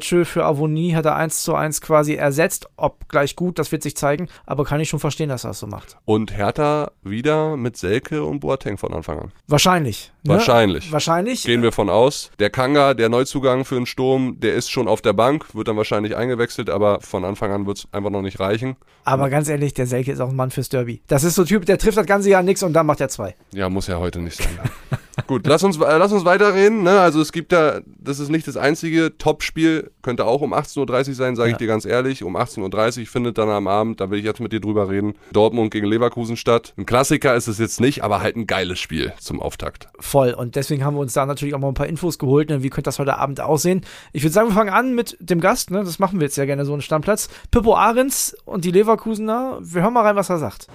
Siebertschö 0.10 0.26
für 0.26 0.46
Avonie 0.46 0.96
hat 0.96 1.06
er 1.06 1.16
eins 1.16 1.44
zu 1.44 1.56
eins 1.56 1.82
quasi 1.82 2.16
ersetzt. 2.16 2.68
Ob 2.78 3.08
gleich 3.10 3.36
gut, 3.36 3.60
das 3.60 3.72
wird 3.72 3.84
sich 3.84 3.96
zeigen, 3.96 4.28
aber 4.46 4.66
kann 4.66 4.80
ich 4.80 4.90
schon 4.90 5.00
verstehen, 5.00 5.30
dass 5.30 5.46
er 5.46 5.50
das 5.50 5.60
so 5.60 5.68
macht. 5.68 5.98
Und 6.06 6.36
Hertha 6.36 6.92
wieder 7.04 7.56
mit 7.58 7.78
Selke 7.78 8.24
und 8.24 8.40
Boateng 8.40 8.78
von 8.78 8.94
Anfang 8.94 9.20
an. 9.20 9.32
Wahrscheinlich. 9.48 10.12
Ne? 10.24 10.34
Wahrscheinlich. 10.34 10.92
Wahrscheinlich. 10.92 11.44
Gehen 11.44 11.62
wir 11.62 11.72
von 11.72 11.90
aus. 11.90 12.32
Der 12.40 12.50
Kanga, 12.50 12.94
der 12.94 13.10
Neuzugang 13.10 13.66
für 13.66 13.76
den 13.76 13.86
Sturm, 13.86 14.40
der 14.40 14.56
ist 14.56 14.72
schon 14.72 14.88
auf 14.88 15.02
der 15.02 15.14
Bank, 15.14 15.54
wird 15.54 15.68
dann 15.68 15.78
wahrscheinlich 15.78 16.16
eingewechselt, 16.16 16.70
aber 16.70 17.02
von 17.02 17.24
Anfang 17.24 17.52
an 17.52 17.68
wird 17.68 17.80
es 17.80 17.88
einfach 17.92 18.10
noch 18.10 18.22
nicht 18.22 18.40
reichen. 18.40 18.76
Aber 19.04 19.30
ganz 19.30 19.48
ehrlich, 19.48 19.74
der 19.74 19.88
Selke 19.88 20.12
ist 20.12 20.20
auch 20.20 20.30
ein 20.30 20.36
Mann 20.36 20.52
fürs 20.52 20.70
Derby. 20.70 21.02
Das 21.08 21.24
ist 21.24 21.36
so 21.36 21.44
ein 21.44 21.48
Typ, 21.48 21.66
der 21.66 21.78
trifft 21.78 21.98
das 21.98 22.06
ganze 22.06 22.30
Jahr 22.30 22.44
nichts 22.44 22.64
und 22.64 22.74
dann 22.74 22.86
macht 22.86 23.02
er 23.02 23.10
zwei. 23.10 23.36
Ja, 23.54 23.70
muss 23.70 23.88
ja 23.88 23.98
heute 23.98 24.20
nicht 24.20 24.38
sein. 24.38 24.60
Gut, 25.30 25.46
lass 25.46 25.64
uns, 25.64 25.78
äh, 25.78 25.98
lass 25.98 26.12
uns 26.12 26.26
weiterreden. 26.26 26.82
Ne? 26.82 27.00
Also 27.00 27.22
es 27.22 27.32
gibt 27.32 27.52
da, 27.52 27.82
das 27.86 28.18
ist 28.18 28.30
nicht 28.30 28.48
das 28.48 28.58
einzige 28.58 29.16
Top-Spiel, 29.16 29.92
könnte 30.02 30.26
auch 30.26 30.42
um 30.42 30.56
18.30 30.56 31.10
Uhr 31.10 31.14
sein, 31.14 31.36
sage 31.36 31.50
ja. 31.50 31.54
ich 31.54 31.60
dir 31.60 31.68
ganz 31.68 31.86
ehrlich. 31.86 32.24
Um 32.24 32.36
18.30 32.36 33.02
Uhr 33.02 33.06
findet 33.06 33.38
dann 33.38 33.48
am 33.48 33.68
Abend, 33.68 34.02
da 34.02 34.10
will 34.10 34.18
ich 34.18 34.26
jetzt 34.26 34.40
mit 34.40 34.54
dir 34.54 34.60
drüber 34.60 34.90
reden, 34.90 35.14
Dortmund 35.32 35.70
gegen 35.70 35.86
Leverkusen 35.86 36.36
statt. 36.36 36.74
Ein 36.78 36.88
Klassiker 36.88 37.36
ist 37.36 37.46
es 37.48 37.60
jetzt 37.60 37.80
nicht, 37.80 38.04
aber 38.04 38.22
halt 38.22 38.38
ein 38.38 38.48
geiles 38.48 38.80
Spiel 38.80 39.14
zum 39.20 39.40
Auftakt. 39.40 39.88
Voll. 40.00 40.34
Und 40.34 40.56
deswegen 40.56 40.84
haben 40.84 40.96
wir 40.96 41.02
uns 41.02 41.14
da 41.14 41.28
natürlich 41.28 41.54
auch 41.54 41.60
mal 41.60 41.68
ein 41.68 41.76
paar 41.76 41.86
Infos 41.86 42.18
geholt. 42.18 42.50
Ne? 42.50 42.64
Wie 42.64 42.72
könnte 42.72 42.88
das 42.88 42.98
heute 42.98 43.20
Abend 43.20 43.40
aussehen? 43.40 43.86
Ich 44.14 44.24
würde 44.24 44.34
sagen, 44.34 44.48
wir 44.50 44.56
fangen 44.56 44.74
an 44.74 44.96
mit 44.96 45.16
dem 45.20 45.42
Gast. 45.42 45.70
Ne? 45.70 45.84
Das 45.84 46.00
machen 46.00 46.20
wir 46.20 46.26
jetzt 46.26 46.38
ja 46.38 46.46
gerne 46.46 46.66
so 46.66 46.74
einen 46.74 46.82
Stammplatz. 46.82 47.30
Pippo 47.52 47.76
Ahrens 47.76 48.36
und 48.46 48.66
die 48.66 48.72
Leverkusener. 48.72 49.60
Wir 49.62 49.84
hören 49.84 49.94
mal 49.94 50.08
rein, 50.08 50.16
was 50.16 50.32
er 50.32 50.40
sagt. 50.40 50.66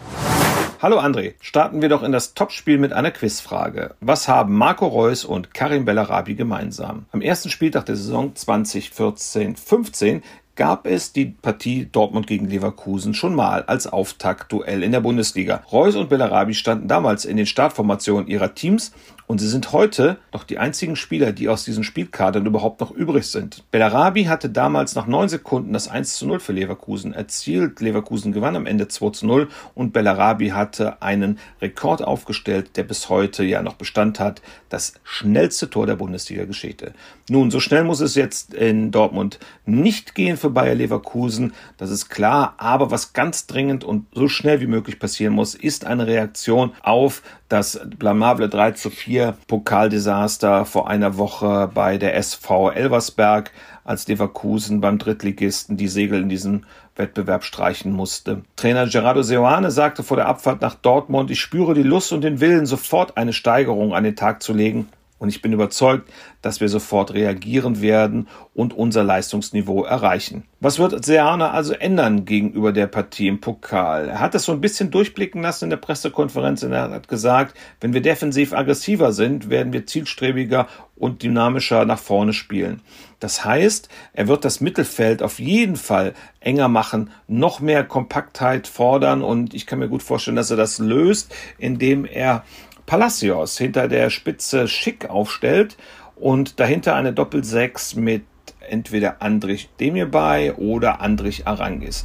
Hallo 0.83 0.99
André, 0.99 1.35
starten 1.41 1.81
wir 1.83 1.89
doch 1.89 2.03
in 2.03 2.13
das 2.13 2.35
Topspiel 2.35 2.79
mit 2.79 2.93
einer 2.93 3.11
Quizfrage. 3.11 3.95
Was 4.01 4.29
haben 4.29 4.57
Marco 4.57 4.87
Reus 4.87 5.25
und 5.25 5.55
Karim 5.55 5.85
Bellarabi 5.85 6.35
gemeinsam? 6.35 7.07
Am 7.13 7.23
ersten 7.23 7.49
Spieltag 7.49 7.87
der 7.87 7.97
Saison 7.97 8.35
2014-15 8.35 10.23
gab 10.57 10.87
es 10.87 11.13
die 11.13 11.27
Partie 11.27 11.89
Dortmund 11.91 12.27
gegen 12.27 12.49
Leverkusen 12.49 13.15
schon 13.15 13.35
mal 13.35 13.63
als 13.63 13.87
Auftaktduell 13.87 14.83
in 14.83 14.93
der 14.93 15.01
Bundesliga. 15.01 15.63
Reus 15.73 15.97
und 15.97 16.09
Bellarabi 16.09 16.55
standen 16.55 16.89
damals 16.89 17.25
in 17.25 17.37
den 17.37 17.47
Startformationen 17.47 18.29
ihrer 18.29 18.55
Teams 18.55 18.93
Und 19.27 19.39
sie 19.41 19.49
sind 19.49 19.73
heute 19.73 20.19
noch 20.33 20.45
die 20.45 20.59
einzigen 20.59 20.97
Spieler, 20.97 21.33
die 21.33 21.49
aus 21.49 21.65
diesen 21.65 21.83
Spielkadern 21.83 22.45
überhaupt 22.45 22.81
noch 22.81 22.91
übrig 22.91 23.27
sind. 23.27 23.65
Bellarabi 23.71 24.25
hatte 24.25 24.51
damals 24.51 24.95
nach 24.95 25.07
neun 25.07 25.31
Sekunden 25.31 25.73
das 25.73 25.89
1 25.89 26.17
zu 26.17 26.27
0 26.27 26.41
für 26.41 26.53
Leverkusen 26.53 27.15
erzielt. 27.15 27.81
Leverkusen 27.81 28.33
gewann 28.33 28.55
am 28.55 28.67
Ende 28.67 28.89
2 28.89 29.11
zu 29.11 29.27
0 29.27 29.49
und 29.75 29.93
Bellarabi 29.93 30.49
hatte 30.49 31.01
einen 31.01 31.39
Rekord 31.63 32.03
aufgestellt, 32.03 32.77
der 32.77 32.83
bis 32.83 33.09
heute 33.09 33.45
ja 33.45 33.63
noch 33.63 33.75
Bestand 33.75 34.21
hat. 34.21 34.43
Das 34.69 34.95
schnellste 35.05 35.71
Tor 35.71 35.87
der 35.87 35.97
Bundesliga-Geschichte. 35.97 36.93
Nun, 37.31 37.51
so 37.51 37.61
schnell 37.61 37.85
muss 37.85 38.01
es 38.01 38.17
jetzt 38.17 38.53
in 38.53 38.91
Dortmund 38.91 39.39
nicht 39.65 40.15
gehen 40.15 40.37
für 40.37 40.51
Bayer 40.51 40.75
Leverkusen. 40.75 41.55
Das 41.79 41.91
ist 41.91 42.11
klar. 42.11 42.55
Aber 42.59 42.91
was 42.91 43.15
ganz 43.15 43.47
dringend 43.47 43.85
und 43.85 44.07
so 44.13 44.29
schnell 44.29 44.61
wie 44.61 44.67
möglich 44.67 44.99
passieren 44.99 45.33
muss, 45.33 45.55
ist 45.55 45.87
eine 45.87 46.07
Reaktion 46.07 46.73
auf 46.83 47.23
das 47.49 47.81
blamable 47.99 48.49
3 48.49 48.73
zu 48.73 48.91
4 48.91 49.14
Pokaldesaster 49.47 50.65
vor 50.65 50.89
einer 50.89 51.17
Woche 51.17 51.71
bei 51.73 51.99
der 51.99 52.17
SV 52.17 52.71
Elversberg, 52.71 53.51
als 53.85 54.09
Leverkusen 54.09 54.81
beim 54.81 54.99
Drittligisten 54.99 55.77
die 55.77 55.89
Segel 55.89 56.23
in 56.23 56.29
diesem 56.29 56.65
Wettbewerb 56.97 57.45
streichen 57.45 57.93
musste. 57.93 58.43
Trainer 58.57 58.87
Gerardo 58.87 59.23
Seoane 59.23 59.71
sagte 59.71 60.03
vor 60.03 60.17
der 60.17 60.27
Abfahrt 60.27 60.61
nach 60.63 60.75
Dortmund, 60.75 61.31
ich 61.31 61.41
spüre 61.41 61.75
die 61.75 61.83
Lust 61.83 62.13
und 62.13 62.23
den 62.23 62.41
Willen, 62.41 62.67
sofort 62.67 63.17
eine 63.17 63.33
Steigerung 63.33 63.95
an 63.95 64.05
den 64.05 64.17
Tag 64.17 64.43
zu 64.43 64.53
legen. 64.53 64.89
Und 65.25 65.31
ich 65.31 65.41
bin 65.41 65.55
überzeugt, 65.55 66.13
dass 66.43 66.61
wir 66.61 66.69
sofort 66.69 67.15
reagieren 67.15 67.81
werden 67.81 68.29
und 68.53 68.75
unser 68.75 69.03
Leistungsniveau 69.03 69.83
erreichen. 69.83 70.45
Was 70.61 70.79
wird 70.79 71.03
Seane 71.03 71.51
also 71.51 71.73
ändern 71.73 72.27
gegenüber 72.27 72.73
der 72.73 72.89
Partie 72.89 73.29
im 73.29 73.41
Pokal? 73.41 74.11
Er 74.11 74.21
hat 74.21 74.35
es 74.35 74.45
so 74.45 74.53
ein 74.53 74.61
bisschen 74.61 74.91
durchblicken 74.91 75.41
lassen 75.41 75.65
in 75.65 75.71
der 75.71 75.79
Pressekonferenz 75.79 76.63
und 76.63 76.73
er 76.73 76.91
hat 76.91 77.09
gesagt, 77.09 77.57
wenn 77.81 77.95
wir 77.95 78.03
defensiv 78.03 78.53
aggressiver 78.53 79.13
sind, 79.13 79.49
werden 79.49 79.73
wir 79.73 79.87
zielstrebiger 79.87 80.69
und 80.95 81.23
dynamischer 81.23 81.87
nach 81.87 81.99
vorne 81.99 82.35
spielen. 82.35 82.83
Das 83.19 83.47
heißt, 83.47 83.89
er 84.13 84.29
wird 84.29 84.45
das 84.45 84.61
Mittelfeld 84.61 85.23
auf 85.23 85.39
jeden 85.39 85.77
Fall 85.77 86.13
enger 86.41 86.69
machen, 86.69 87.09
noch 87.29 87.61
mehr 87.61 87.83
Kompaktheit 87.83 88.67
fordern 88.67 89.23
und 89.23 89.55
ich 89.55 89.67
kann 89.67 89.79
mir 89.79 89.89
gut 89.89 90.03
vorstellen, 90.03 90.37
dass 90.37 90.51
er 90.51 90.59
das 90.59 90.79
löst, 90.79 91.35
indem 91.57 92.05
er 92.05 92.45
Palacios 92.87 93.59
hinter 93.59 93.89
der 93.89 94.11
Spitze 94.11 94.69
schick 94.69 95.09
aufstellt 95.09 95.77
und 96.17 96.61
dahinter 96.61 96.95
eine 96.95 97.13
Doppelsechs 97.13 97.95
mit 97.95 98.25
entweder 98.69 99.23
Andrich 99.23 99.69
Demirbay 99.81 100.53
oder 100.53 101.01
Andrich 101.01 101.47
Arangis. 101.47 102.05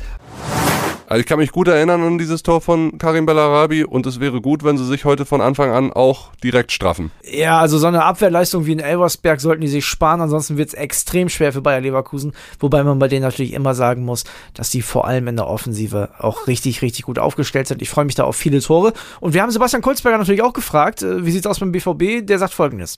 Also 1.09 1.21
ich 1.21 1.25
kann 1.25 1.39
mich 1.39 1.51
gut 1.51 1.67
erinnern 1.67 2.03
an 2.03 2.19
dieses 2.19 2.43
Tor 2.43 2.61
von 2.61 2.99
Karim 2.99 3.25
Bellarabi 3.25 3.83
und 3.83 4.05
es 4.05 4.19
wäre 4.19 4.41
gut, 4.41 4.63
wenn 4.63 4.77
sie 4.77 4.85
sich 4.85 5.05
heute 5.05 5.25
von 5.25 5.41
Anfang 5.41 5.71
an 5.71 5.91
auch 5.91 6.29
direkt 6.43 6.71
straffen. 6.71 7.09
Ja, 7.23 7.57
also 7.57 7.79
so 7.79 7.87
eine 7.87 8.03
Abwehrleistung 8.03 8.67
wie 8.67 8.73
in 8.73 8.79
Elversberg 8.79 9.41
sollten 9.41 9.61
die 9.61 9.69
sich 9.69 9.85
sparen, 9.85 10.21
ansonsten 10.21 10.57
wird 10.57 10.67
es 10.67 10.75
extrem 10.75 11.27
schwer 11.27 11.51
für 11.51 11.63
Bayer 11.63 11.81
Leverkusen, 11.81 12.33
wobei 12.59 12.83
man 12.83 12.99
bei 12.99 13.07
denen 13.07 13.23
natürlich 13.23 13.53
immer 13.53 13.73
sagen 13.73 14.05
muss, 14.05 14.23
dass 14.53 14.69
die 14.69 14.83
vor 14.83 15.07
allem 15.07 15.27
in 15.27 15.35
der 15.35 15.47
Offensive 15.47 16.09
auch 16.19 16.45
richtig, 16.45 16.83
richtig 16.83 17.05
gut 17.05 17.17
aufgestellt 17.17 17.67
sind. 17.67 17.81
Ich 17.81 17.89
freue 17.89 18.05
mich 18.05 18.13
da 18.13 18.25
auf 18.25 18.35
viele 18.35 18.61
Tore. 18.61 18.93
Und 19.19 19.33
wir 19.33 19.41
haben 19.41 19.49
Sebastian 19.49 19.81
Kolzberger 19.81 20.19
natürlich 20.19 20.43
auch 20.43 20.53
gefragt, 20.53 21.01
äh, 21.01 21.25
wie 21.25 21.31
sieht 21.31 21.41
es 21.41 21.47
aus 21.47 21.59
beim 21.59 21.71
BVB? 21.71 22.23
Der 22.23 22.37
sagt 22.37 22.53
folgendes. 22.53 22.97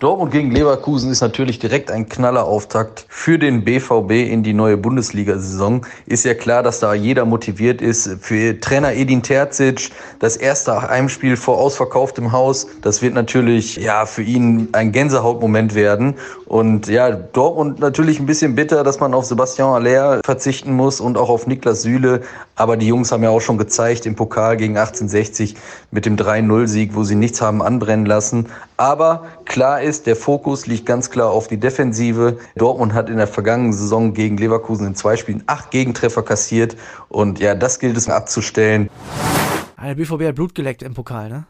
Dortmund 0.00 0.30
gegen 0.30 0.50
Leverkusen 0.50 1.10
ist 1.10 1.22
natürlich 1.22 1.58
direkt 1.58 1.90
ein 1.90 2.06
Knallerauftakt 2.06 3.06
für 3.08 3.38
den 3.38 3.64
BVB 3.64 4.30
in 4.30 4.42
die 4.42 4.52
neue 4.52 4.76
Bundesliga-Saison. 4.76 5.86
Ist 6.04 6.26
ja 6.26 6.34
klar, 6.34 6.62
dass 6.62 6.80
da 6.80 6.92
jeder 6.92 7.24
motiviert 7.24 7.80
ist. 7.80 8.10
Für 8.20 8.60
Trainer 8.60 8.92
Edin 8.92 9.22
Terzic 9.22 9.90
das 10.18 10.36
erste 10.36 10.82
Heimspiel 10.82 11.38
vor 11.38 11.58
ausverkauftem 11.58 12.30
Haus. 12.32 12.66
Das 12.82 13.00
wird 13.00 13.14
natürlich 13.14 13.76
ja 13.76 14.04
für 14.04 14.22
ihn 14.22 14.68
ein 14.72 14.92
Gänsehautmoment 14.92 15.74
werden. 15.74 16.16
Und 16.44 16.88
ja, 16.88 17.10
Dortmund 17.10 17.80
natürlich 17.80 18.20
ein 18.20 18.26
bisschen 18.26 18.54
bitter, 18.54 18.84
dass 18.84 19.00
man 19.00 19.14
auf 19.14 19.24
Sebastian 19.24 19.72
Aller 19.72 20.20
verzichten 20.26 20.74
muss 20.74 21.00
und 21.00 21.16
auch 21.16 21.30
auf 21.30 21.46
Niklas 21.46 21.80
Süle. 21.82 22.20
Aber 22.54 22.76
die 22.76 22.86
Jungs 22.86 23.12
haben 23.12 23.22
ja 23.22 23.30
auch 23.30 23.40
schon 23.40 23.56
gezeigt 23.56 24.04
im 24.04 24.14
Pokal 24.14 24.58
gegen 24.58 24.76
1860 24.76 25.56
mit 25.90 26.04
dem 26.04 26.16
3-0-Sieg, 26.16 26.94
wo 26.94 27.02
sie 27.02 27.14
nichts 27.14 27.40
haben 27.40 27.62
anbrennen 27.62 28.04
lassen. 28.04 28.46
Aber 28.76 29.24
klar 29.46 29.80
ist, 29.80 29.85
der 29.86 30.16
Fokus 30.16 30.66
liegt 30.66 30.86
ganz 30.86 31.10
klar 31.10 31.30
auf 31.30 31.48
die 31.48 31.58
Defensive. 31.58 32.38
Dortmund 32.56 32.92
hat 32.92 33.08
in 33.08 33.18
der 33.18 33.26
vergangenen 33.26 33.72
Saison 33.72 34.12
gegen 34.14 34.36
Leverkusen 34.36 34.86
in 34.88 34.94
zwei 34.94 35.16
Spielen 35.16 35.44
acht 35.46 35.70
Gegentreffer 35.70 36.22
kassiert. 36.22 36.76
Und 37.08 37.38
ja, 37.38 37.54
das 37.54 37.78
gilt 37.78 37.96
es 37.96 38.08
abzustellen. 38.08 38.90
Der 39.82 39.94
BVB 39.94 40.22
hat 40.24 40.34
Blut 40.34 40.54
geleckt 40.54 40.82
im 40.82 40.94
Pokal, 40.94 41.28
ne? 41.28 41.46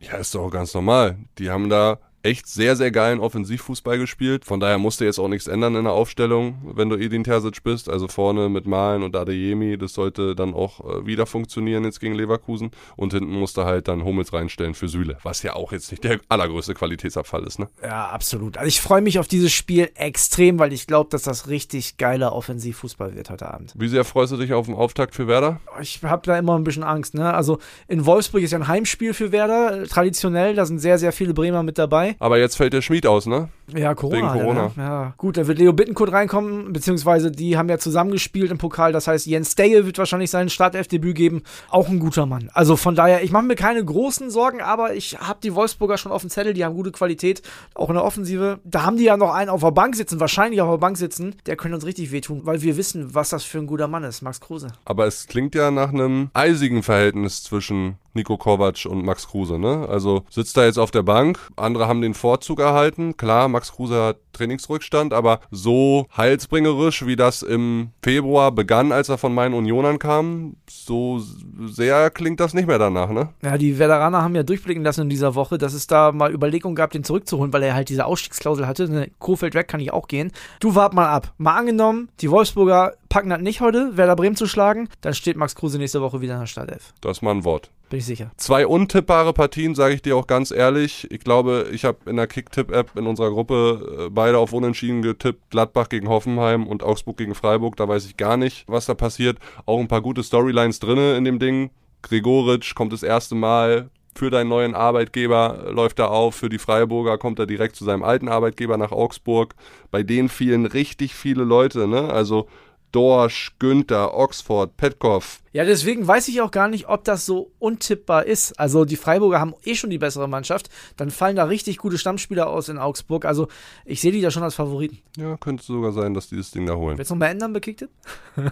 Ja, 0.00 0.18
ist 0.18 0.34
doch 0.34 0.50
ganz 0.50 0.74
normal. 0.74 1.16
Die 1.38 1.50
haben 1.50 1.68
da 1.68 1.98
echt 2.22 2.46
sehr, 2.46 2.76
sehr 2.76 2.90
geilen 2.90 3.20
Offensivfußball 3.20 3.98
gespielt. 3.98 4.44
Von 4.44 4.60
daher 4.60 4.78
musste 4.78 5.04
jetzt 5.04 5.18
auch 5.18 5.28
nichts 5.28 5.46
ändern 5.46 5.74
in 5.74 5.84
der 5.84 5.92
Aufstellung, 5.92 6.72
wenn 6.74 6.88
du 6.88 6.96
Edin 6.96 7.24
Terzic 7.24 7.62
bist. 7.62 7.88
Also 7.88 8.08
vorne 8.08 8.48
mit 8.48 8.66
Malen 8.66 9.02
und 9.02 9.16
Adeyemi, 9.16 9.76
das 9.76 9.94
sollte 9.94 10.34
dann 10.34 10.54
auch 10.54 10.80
äh, 10.80 11.06
wieder 11.06 11.26
funktionieren 11.26 11.84
jetzt 11.84 12.00
gegen 12.00 12.14
Leverkusen. 12.14 12.70
Und 12.96 13.12
hinten 13.12 13.32
musste 13.32 13.64
halt 13.64 13.88
dann 13.88 14.04
Hummels 14.04 14.32
reinstellen 14.32 14.74
für 14.74 14.88
Süle, 14.88 15.18
was 15.22 15.42
ja 15.42 15.54
auch 15.54 15.72
jetzt 15.72 15.90
nicht 15.90 16.04
der 16.04 16.20
allergrößte 16.28 16.74
Qualitätsabfall 16.74 17.44
ist. 17.44 17.58
Ne? 17.58 17.68
Ja, 17.82 18.08
absolut. 18.08 18.56
Also 18.56 18.68
ich 18.68 18.80
freue 18.80 19.02
mich 19.02 19.18
auf 19.18 19.26
dieses 19.26 19.52
Spiel 19.52 19.90
extrem, 19.94 20.58
weil 20.58 20.72
ich 20.72 20.86
glaube, 20.86 21.10
dass 21.10 21.22
das 21.22 21.48
richtig 21.48 21.96
geiler 21.96 22.32
Offensivfußball 22.32 23.16
wird 23.16 23.30
heute 23.30 23.52
Abend. 23.52 23.74
Wie 23.76 23.88
sehr 23.88 24.04
freust 24.04 24.32
du 24.32 24.36
dich 24.36 24.52
auf 24.52 24.66
den 24.66 24.74
Auftakt 24.74 25.14
für 25.14 25.26
Werder? 25.26 25.60
Ich 25.80 26.02
habe 26.02 26.22
da 26.24 26.38
immer 26.38 26.56
ein 26.56 26.64
bisschen 26.64 26.84
Angst. 26.84 27.14
Ne? 27.14 27.32
Also 27.32 27.58
in 27.88 28.06
Wolfsburg 28.06 28.42
ist 28.42 28.52
ja 28.52 28.58
ein 28.58 28.68
Heimspiel 28.68 29.14
für 29.14 29.32
Werder, 29.32 29.84
traditionell. 29.88 30.54
Da 30.54 30.66
sind 30.66 30.78
sehr, 30.78 30.98
sehr 30.98 31.12
viele 31.12 31.34
Bremer 31.34 31.62
mit 31.62 31.78
dabei. 31.78 32.11
Aber 32.18 32.38
jetzt 32.38 32.56
fällt 32.56 32.72
der 32.72 32.82
Schmied 32.82 33.06
aus, 33.06 33.26
ne? 33.26 33.48
Ja, 33.74 33.94
Corona. 33.94 34.16
Wegen 34.16 34.28
Corona. 34.28 34.72
Ja. 34.76 34.82
ja. 34.82 35.14
Gut, 35.16 35.36
da 35.36 35.46
wird 35.46 35.58
Leo 35.58 35.72
Bittenkurt 35.72 36.12
reinkommen, 36.12 36.72
beziehungsweise 36.72 37.30
die 37.30 37.56
haben 37.56 37.68
ja 37.68 37.78
zusammengespielt 37.78 38.50
im 38.50 38.58
Pokal. 38.58 38.92
Das 38.92 39.06
heißt, 39.06 39.26
Jens 39.26 39.52
Steyer 39.52 39.86
wird 39.86 39.98
wahrscheinlich 39.98 40.30
sein 40.30 40.48
Startelfdebüt 40.48 41.16
geben. 41.16 41.42
Auch 41.70 41.88
ein 41.88 41.98
guter 41.98 42.26
Mann. 42.26 42.50
Also 42.52 42.76
von 42.76 42.94
daher, 42.94 43.22
ich 43.22 43.30
mache 43.30 43.44
mir 43.44 43.54
keine 43.54 43.84
großen 43.84 44.30
Sorgen, 44.30 44.60
aber 44.60 44.94
ich 44.94 45.18
habe 45.18 45.38
die 45.42 45.54
Wolfsburger 45.54 45.98
schon 45.98 46.12
auf 46.12 46.22
dem 46.22 46.30
Zettel. 46.30 46.54
Die 46.54 46.64
haben 46.64 46.74
gute 46.74 46.92
Qualität, 46.92 47.42
auch 47.74 47.88
in 47.88 47.94
der 47.94 48.04
Offensive. 48.04 48.60
Da 48.64 48.82
haben 48.82 48.96
die 48.96 49.04
ja 49.04 49.16
noch 49.16 49.32
einen 49.32 49.50
auf 49.50 49.60
der 49.60 49.70
Bank 49.70 49.96
sitzen, 49.96 50.20
wahrscheinlich 50.20 50.60
auf 50.60 50.70
der 50.70 50.78
Bank 50.78 50.96
sitzen. 50.96 51.36
Der 51.46 51.56
könnte 51.56 51.76
uns 51.76 51.86
richtig 51.86 52.12
wehtun, 52.12 52.42
weil 52.44 52.62
wir 52.62 52.76
wissen, 52.76 53.14
was 53.14 53.30
das 53.30 53.44
für 53.44 53.58
ein 53.58 53.66
guter 53.66 53.88
Mann 53.88 54.04
ist, 54.04 54.22
Max 54.22 54.40
Kruse. 54.40 54.68
Aber 54.84 55.06
es 55.06 55.26
klingt 55.26 55.54
ja 55.54 55.70
nach 55.70 55.90
einem 55.90 56.30
eisigen 56.34 56.82
Verhältnis 56.82 57.42
zwischen 57.42 57.96
Nico 58.14 58.36
Kovac 58.36 58.86
und 58.86 59.04
Max 59.04 59.28
Kruse. 59.28 59.58
Ne? 59.58 59.86
Also 59.88 60.24
sitzt 60.30 60.56
da 60.56 60.64
jetzt 60.64 60.78
auf 60.78 60.90
der 60.90 61.02
Bank, 61.02 61.38
andere 61.56 61.88
haben 61.88 62.02
den 62.02 62.14
Vorzug 62.14 62.60
erhalten. 62.60 63.16
Klar, 63.16 63.48
Max 63.48 63.72
Kruse 63.72 64.02
hat 64.02 64.18
Trainingsrückstand, 64.32 65.12
aber 65.12 65.40
so 65.50 66.06
heilsbringerisch, 66.16 67.06
wie 67.06 67.16
das 67.16 67.42
im 67.42 67.90
Februar 68.02 68.52
begann, 68.52 68.92
als 68.92 69.08
er 69.08 69.18
von 69.18 69.34
meinen 69.34 69.54
Unionern 69.54 69.98
kam, 69.98 70.56
so 70.68 71.20
sehr 71.66 72.10
klingt 72.10 72.40
das 72.40 72.54
nicht 72.54 72.66
mehr 72.66 72.78
danach. 72.78 73.10
Ne? 73.10 73.30
Ja, 73.42 73.58
die 73.58 73.78
Veteraner 73.78 74.22
haben 74.22 74.34
ja 74.34 74.42
durchblicken 74.42 74.84
lassen 74.84 75.02
in 75.02 75.10
dieser 75.10 75.34
Woche, 75.34 75.58
dass 75.58 75.74
es 75.74 75.86
da 75.86 76.12
mal 76.12 76.32
Überlegungen 76.32 76.76
gab, 76.76 76.90
den 76.90 77.04
zurückzuholen, 77.04 77.52
weil 77.52 77.62
er 77.62 77.74
halt 77.74 77.88
diese 77.88 78.06
Ausstiegsklausel 78.06 78.66
hatte. 78.66 78.88
Ne, 78.88 79.10
Kofeld 79.18 79.54
weg 79.54 79.68
kann 79.68 79.80
ich 79.80 79.92
auch 79.92 80.08
gehen. 80.08 80.32
Du 80.60 80.74
wart 80.74 80.94
mal 80.94 81.08
ab. 81.08 81.32
Mal 81.38 81.56
angenommen, 81.56 82.08
die 82.20 82.30
Wolfsburger 82.30 82.94
packen 83.08 83.30
das 83.30 83.40
nicht 83.40 83.60
heute, 83.60 83.96
Werder 83.96 84.16
Bremen 84.16 84.36
zu 84.36 84.46
schlagen, 84.46 84.88
dann 85.02 85.12
steht 85.12 85.36
Max 85.36 85.54
Kruse 85.54 85.78
nächste 85.78 86.00
Woche 86.00 86.22
wieder 86.22 86.34
in 86.34 86.40
der 86.40 86.46
Startelf. 86.46 86.94
Das 87.02 87.18
ist 87.18 87.22
mal 87.22 87.32
ein 87.32 87.44
Wort. 87.44 87.70
Bin 87.92 87.98
ich 87.98 88.06
sicher. 88.06 88.30
Zwei 88.38 88.66
untippbare 88.66 89.34
Partien, 89.34 89.74
sage 89.74 89.92
ich 89.92 90.00
dir 90.00 90.16
auch 90.16 90.26
ganz 90.26 90.50
ehrlich. 90.50 91.06
Ich 91.10 91.20
glaube, 91.20 91.68
ich 91.72 91.84
habe 91.84 91.98
in 92.08 92.16
der 92.16 92.26
Kick-Tipp-App 92.26 92.96
in 92.96 93.06
unserer 93.06 93.28
Gruppe 93.28 94.06
äh, 94.06 94.08
beide 94.08 94.38
auf 94.38 94.54
Unentschieden 94.54 95.02
getippt. 95.02 95.50
Gladbach 95.50 95.90
gegen 95.90 96.08
Hoffenheim 96.08 96.66
und 96.66 96.82
Augsburg 96.82 97.18
gegen 97.18 97.34
Freiburg. 97.34 97.76
Da 97.76 97.86
weiß 97.86 98.06
ich 98.06 98.16
gar 98.16 98.38
nicht, 98.38 98.64
was 98.66 98.86
da 98.86 98.94
passiert. 98.94 99.36
Auch 99.66 99.78
ein 99.78 99.88
paar 99.88 100.00
gute 100.00 100.22
Storylines 100.22 100.80
drin 100.80 100.96
in 100.96 101.24
dem 101.24 101.38
Ding. 101.38 101.68
Gregoritsch 102.00 102.74
kommt 102.74 102.94
das 102.94 103.02
erste 103.02 103.34
Mal 103.34 103.90
für 104.14 104.30
deinen 104.30 104.48
neuen 104.48 104.74
Arbeitgeber 104.74 105.66
läuft 105.70 105.98
er 105.98 106.10
auf, 106.10 106.34
für 106.34 106.48
die 106.48 106.58
Freiburger 106.58 107.18
kommt 107.18 107.38
er 107.38 107.46
direkt 107.46 107.76
zu 107.76 107.84
seinem 107.84 108.02
alten 108.02 108.28
Arbeitgeber 108.28 108.78
nach 108.78 108.92
Augsburg. 108.92 109.54
Bei 109.90 110.02
denen 110.02 110.30
fielen 110.30 110.64
richtig 110.64 111.14
viele 111.14 111.44
Leute, 111.44 111.86
ne? 111.86 112.10
Also 112.10 112.48
Dorsch, 112.90 113.52
Günther, 113.58 114.14
Oxford, 114.14 114.78
Petkov, 114.78 115.41
ja, 115.52 115.64
deswegen 115.64 116.06
weiß 116.06 116.28
ich 116.28 116.40
auch 116.40 116.50
gar 116.50 116.68
nicht, 116.68 116.88
ob 116.88 117.04
das 117.04 117.26
so 117.26 117.50
untippbar 117.58 118.24
ist. 118.24 118.58
Also 118.58 118.86
die 118.86 118.96
Freiburger 118.96 119.38
haben 119.38 119.54
eh 119.64 119.74
schon 119.74 119.90
die 119.90 119.98
bessere 119.98 120.26
Mannschaft. 120.26 120.70
Dann 120.96 121.10
fallen 121.10 121.36
da 121.36 121.44
richtig 121.44 121.76
gute 121.76 121.98
Stammspieler 121.98 122.48
aus 122.48 122.70
in 122.70 122.78
Augsburg. 122.78 123.26
Also 123.26 123.48
ich 123.84 124.00
sehe 124.00 124.12
die 124.12 124.22
da 124.22 124.30
schon 124.30 124.42
als 124.42 124.54
Favoriten. 124.54 124.98
Ja, 125.18 125.36
könnte 125.36 125.62
sogar 125.62 125.92
sein, 125.92 126.14
dass 126.14 126.28
die 126.28 126.38
das 126.38 126.52
Ding 126.52 126.64
da 126.64 126.74
holen. 126.74 126.96
Willst 126.96 127.10
du 127.10 127.14
noch 127.14 127.20
mal 127.20 127.26
ändern, 127.26 127.52
Bekickte? 127.52 127.90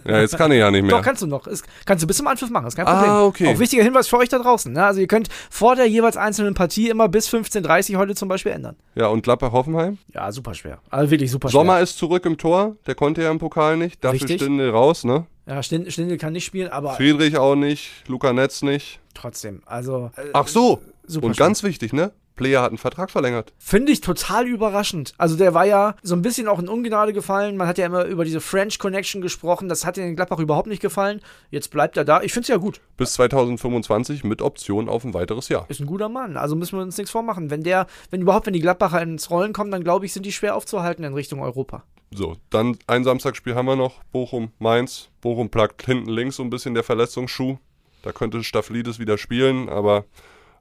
Ja, 0.04 0.21
jetzt 0.21 0.37
kann 0.37 0.52
ich 0.52 0.59
ja 0.59 0.71
nicht 0.71 0.83
mehr. 0.83 0.90
Doch, 0.90 1.02
kannst 1.02 1.23
du 1.23 1.26
noch. 1.26 1.47
Ist, 1.47 1.64
kannst 1.87 2.02
du 2.02 2.07
bis 2.07 2.19
zum 2.19 2.26
Anpfiff 2.26 2.50
machen, 2.50 2.66
ist 2.66 2.76
kein 2.76 2.85
Problem. 2.85 3.11
Ah, 3.11 3.25
okay. 3.25 3.47
Auch 3.47 3.59
wichtiger 3.59 3.83
Hinweis 3.83 4.09
für 4.09 4.19
euch 4.19 4.28
da 4.28 4.38
draußen. 4.38 4.71
Ne? 4.71 4.85
Also 4.85 5.00
ihr 5.00 5.07
könnt 5.07 5.28
vor 5.49 5.76
der 5.76 5.87
jeweils 5.87 6.19
einzelnen 6.19 6.52
Partie 6.52 6.90
immer 6.90 7.09
bis 7.09 7.33
15.30 7.33 7.95
Uhr 7.95 7.99
heute 7.99 8.14
zum 8.14 8.28
Beispiel 8.28 8.52
ändern. 8.52 8.76
Ja, 8.95 9.07
und 9.07 9.23
Gladbach-Hoffenheim? 9.23 9.97
Ja, 10.12 10.30
super 10.33 10.52
schwer. 10.52 10.80
Also 10.90 11.11
wirklich 11.11 11.30
super 11.30 11.49
schwer. 11.49 11.61
Sommer 11.61 11.80
ist 11.80 11.97
zurück 11.97 12.26
im 12.26 12.37
Tor. 12.37 12.76
Der 12.87 12.95
konnte 12.95 13.23
ja 13.23 13.30
im 13.30 13.38
Pokal 13.38 13.78
nicht. 13.78 14.04
Dafür 14.04 14.21
Richtig. 14.21 14.42
Stindl 14.42 14.69
raus, 14.69 15.04
ne? 15.04 15.26
Ja, 15.50 15.64
Stindl 15.64 16.16
kann 16.16 16.33
nicht 16.33 16.45
spielen, 16.45 16.69
aber. 16.69 16.92
Friedrich 16.92 17.37
auch 17.37 17.57
nicht, 17.57 17.90
Luca 18.07 18.33
Netz 18.33 18.62
nicht. 18.62 19.00
Trotzdem, 19.14 19.62
also. 19.66 20.12
Äh, 20.16 20.28
Ach 20.33 20.47
so, 20.47 20.80
und 21.09 21.23
schön. 21.23 21.33
ganz 21.33 21.64
wichtig, 21.64 21.92
ne? 21.92 22.12
Player 22.37 22.62
hat 22.62 22.69
einen 22.69 22.78
Vertrag 22.78 23.11
verlängert. 23.11 23.52
Finde 23.59 23.90
ich 23.90 24.00
total 24.00 24.47
überraschend. 24.47 25.12
Also 25.19 25.37
der 25.37 25.52
war 25.52 25.66
ja 25.66 25.97
so 26.02 26.14
ein 26.14 26.23
bisschen 26.23 26.47
auch 26.47 26.61
in 26.61 26.69
Ungnade 26.69 27.12
gefallen. 27.12 27.57
Man 27.57 27.66
hat 27.66 27.78
ja 27.78 27.85
immer 27.85 28.04
über 28.04 28.25
diese 28.25 28.40
French 28.40 28.78
Connection 28.78 29.21
gesprochen. 29.21 29.69
Das 29.69 29.85
hat 29.85 29.99
in 29.99 30.16
Gladbach 30.16 30.38
überhaupt 30.38 30.69
nicht 30.69 30.80
gefallen. 30.80 31.21
Jetzt 31.50 31.71
bleibt 31.71 31.99
er 31.99 32.07
da. 32.07 32.23
Ich 32.23 32.33
finde 32.33 32.45
es 32.45 32.49
ja 32.49 32.57
gut. 32.57 32.80
Bis 32.97 33.12
2025 33.14 34.25
mit 34.25 34.40
Option 34.40 34.88
auf 34.88 35.04
ein 35.04 35.12
weiteres 35.12 35.50
Jahr. 35.50 35.66
Ist 35.69 35.80
ein 35.80 35.87
guter 35.87 36.09
Mann. 36.09 36.38
Also 36.38 36.57
müssen 36.57 36.78
wir 36.78 36.83
uns 36.83 36.97
nichts 36.97 37.11
vormachen. 37.11 37.50
Wenn 37.50 37.62
der, 37.62 37.87
wenn 38.09 38.23
überhaupt, 38.23 38.47
wenn 38.47 38.54
die 38.54 38.61
Gladbacher 38.61 39.02
ins 39.02 39.28
Rollen 39.28 39.52
kommen, 39.52 39.73
dann 39.73 39.85
glaube 39.85 40.07
ich, 40.07 40.14
sind 40.14 40.25
die 40.25 40.33
schwer 40.33 40.54
aufzuhalten 40.54 41.04
in 41.04 41.12
Richtung 41.12 41.42
Europa. 41.42 41.83
So, 42.12 42.37
dann 42.50 42.76
ein 42.88 43.05
Samstagsspiel 43.05 43.55
haben 43.55 43.67
wir 43.67 43.76
noch. 43.76 44.02
Bochum, 44.12 44.50
Mainz. 44.59 45.11
Bochum 45.21 45.49
plagt 45.49 45.87
hinten 45.87 46.11
links 46.11 46.37
so 46.37 46.43
ein 46.43 46.50
bisschen 46.50 46.75
der 46.75 46.83
Verletzungsschuh. 46.83 47.59
Da 48.02 48.12
könnte 48.12 48.43
Staphylidis 48.43 48.99
wieder 48.99 49.17
spielen, 49.17 49.69
aber 49.69 50.05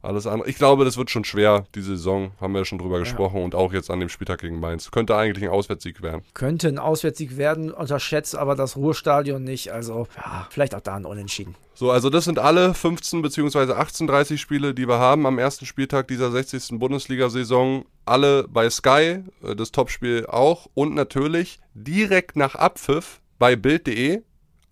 alles 0.02 0.28
andere. 0.28 0.48
Ich 0.48 0.56
glaube, 0.56 0.86
das 0.86 0.98
wird 0.98 1.10
schon 1.10 1.26
schwer, 1.26 1.66
diese 1.76 1.98
Saison, 1.98 2.32
haben 2.40 2.54
wir 2.54 2.60
ja 2.60 2.66
schon 2.66 2.78
drüber 2.78 2.98
ja. 2.98 3.04
gesprochen 3.04 3.44
und 3.44 3.54
auch 3.56 3.74
jetzt 3.74 3.90
an 3.90 4.00
dem 4.00 4.10
Spieltag 4.10 4.40
gegen 4.40 4.60
Mainz. 4.60 4.92
Könnte 4.92 5.16
eigentlich 5.16 5.44
ein 5.44 5.50
Auswärtssieg 5.50 6.02
werden. 6.02 6.22
Könnte 6.34 6.70
ein 6.70 6.80
Auswärtssieg 6.80 7.38
werden, 7.38 7.72
unterschätzt 7.72 8.36
aber 8.36 8.56
das 8.56 8.78
Ruhrstadion 8.78 9.44
nicht. 9.44 9.72
Also, 9.72 10.08
ja, 10.16 10.48
vielleicht 10.50 10.74
auch 10.76 10.82
da 10.82 10.96
ein 10.96 11.06
Unentschieden. 11.06 11.56
So, 11.74 11.92
also 11.92 12.10
das 12.10 12.26
sind 12.26 12.40
alle 12.40 12.74
15 12.74 13.22
bzw. 13.22 13.74
18:30 13.74 14.38
Spiele, 14.38 14.74
die 14.74 14.88
wir 14.88 15.00
haben 15.00 15.26
am 15.26 15.38
ersten 15.38 15.66
Spieltag 15.66 16.08
dieser 16.08 16.32
60. 16.32 16.80
Bundesliga-Saison. 16.80 17.86
Alle 18.10 18.48
bei 18.48 18.70
Sky, 18.70 19.24
äh, 19.44 19.56
das 19.56 19.72
Topspiel 19.72 20.26
auch 20.26 20.68
und 20.74 20.96
natürlich 20.96 21.60
direkt 21.74 22.36
nach 22.36 22.56
Abpfiff 22.56 23.22
bei 23.38 23.56
Bild.de 23.56 24.22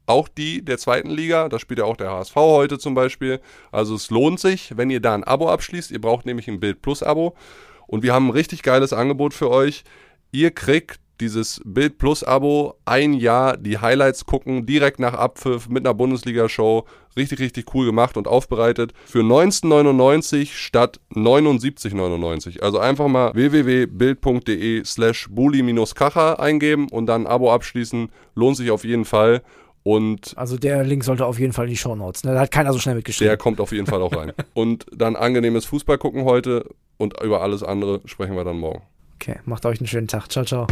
auch 0.08 0.28
die 0.28 0.64
der 0.64 0.78
zweiten 0.78 1.10
Liga. 1.10 1.50
Da 1.50 1.60
spielt 1.60 1.80
ja 1.80 1.86
auch 1.86 1.98
der 1.98 2.12
HSV 2.12 2.36
heute 2.36 2.80
zum 2.80 2.96
Beispiel. 2.96 3.40
Also 3.72 3.94
es 3.96 4.10
lohnt 4.10 4.40
sich, 4.40 4.76
wenn 4.78 4.90
ihr 4.90 5.02
da 5.02 5.14
ein 5.14 5.24
Abo 5.24 5.50
abschließt. 5.50 5.92
Ihr 5.92 6.02
braucht 6.02 6.26
nämlich 6.26 6.48
ein 6.48 6.60
Bild 6.60 6.82
Plus 6.82 7.04
Abo. 7.04 7.36
Und 7.88 8.04
wir 8.04 8.14
haben 8.14 8.28
ein 8.28 8.32
richtig 8.32 8.64
geiles 8.64 8.94
Angebot 8.94 9.34
für 9.34 9.50
euch. 9.50 9.84
Ihr 10.32 10.52
kriegt 10.52 11.00
dieses 11.22 11.62
Bild 11.66 11.98
Plus 11.98 12.24
Abo 12.24 12.76
ein 12.86 13.14
Jahr 13.14 13.58
die 13.58 13.78
Highlights 13.78 14.26
gucken, 14.26 14.66
direkt 14.66 15.00
nach 15.00 15.14
Abpfiff 15.14 15.68
mit 15.70 15.86
einer 15.86 15.94
Bundesliga-Show. 15.94 16.86
Richtig, 17.16 17.40
richtig 17.40 17.74
cool 17.74 17.86
gemacht 17.86 18.18
und 18.18 18.28
aufbereitet. 18.28 18.94
Für 19.06 19.22
19,99 19.22 20.54
statt 20.54 21.00
79,99. 21.14 22.62
Also 22.62 22.80
einfach 22.80 23.08
mal 23.08 23.34
www.bild.de 23.34 24.84
slash 24.86 25.28
bully-kacher 25.30 26.40
eingeben 26.40 26.88
und 26.90 27.08
dann 27.08 27.24
ein 27.24 27.28
Abo 27.28 27.52
abschließen. 27.52 28.10
Lohnt 28.36 28.58
sich 28.58 28.70
auf 28.72 28.84
jeden 28.84 29.06
Fall. 29.06 29.42
Und 29.84 30.34
also 30.36 30.58
der 30.58 30.84
Link 30.84 31.06
sollte 31.06 31.26
auf 31.26 31.40
jeden 31.40 31.54
Fall 31.54 31.66
in 31.66 31.72
die 31.72 31.78
Show 31.78 31.96
Notes. 31.96 32.26
Ne? 32.26 32.34
Da 32.34 32.42
hat 32.42 32.52
keiner 32.52 32.74
so 32.74 32.80
schnell 32.80 32.96
mitgeschrieben. 32.96 33.30
Der 33.30 33.38
kommt 33.38 33.62
auf 33.62 33.72
jeden 33.72 33.88
Fall 33.88 34.02
auch 34.02 34.14
rein. 34.14 34.34
und 34.54 34.86
dann 34.92 35.16
angenehmes 35.16 35.66
Fußball 35.66 35.98
gucken 35.98 36.26
heute 36.26 36.66
und 36.98 37.22
über 37.24 37.42
alles 37.42 37.64
andere 37.64 38.02
sprechen 38.04 38.36
wir 38.36 38.44
dann 38.44 38.58
morgen. 38.58 38.82
Okay, 39.20 39.40
macht 39.46 39.66
euch 39.66 39.80
einen 39.80 39.88
schönen 39.88 40.08
Tag. 40.08 40.32
Ciao, 40.32 40.46
ciao. 40.46 40.68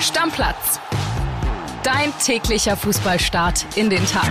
Stammplatz. 0.00 0.80
Dein 1.82 2.12
täglicher 2.18 2.76
Fußballstart 2.76 3.76
in 3.76 3.90
den 3.90 4.04
Tag. 4.06 4.30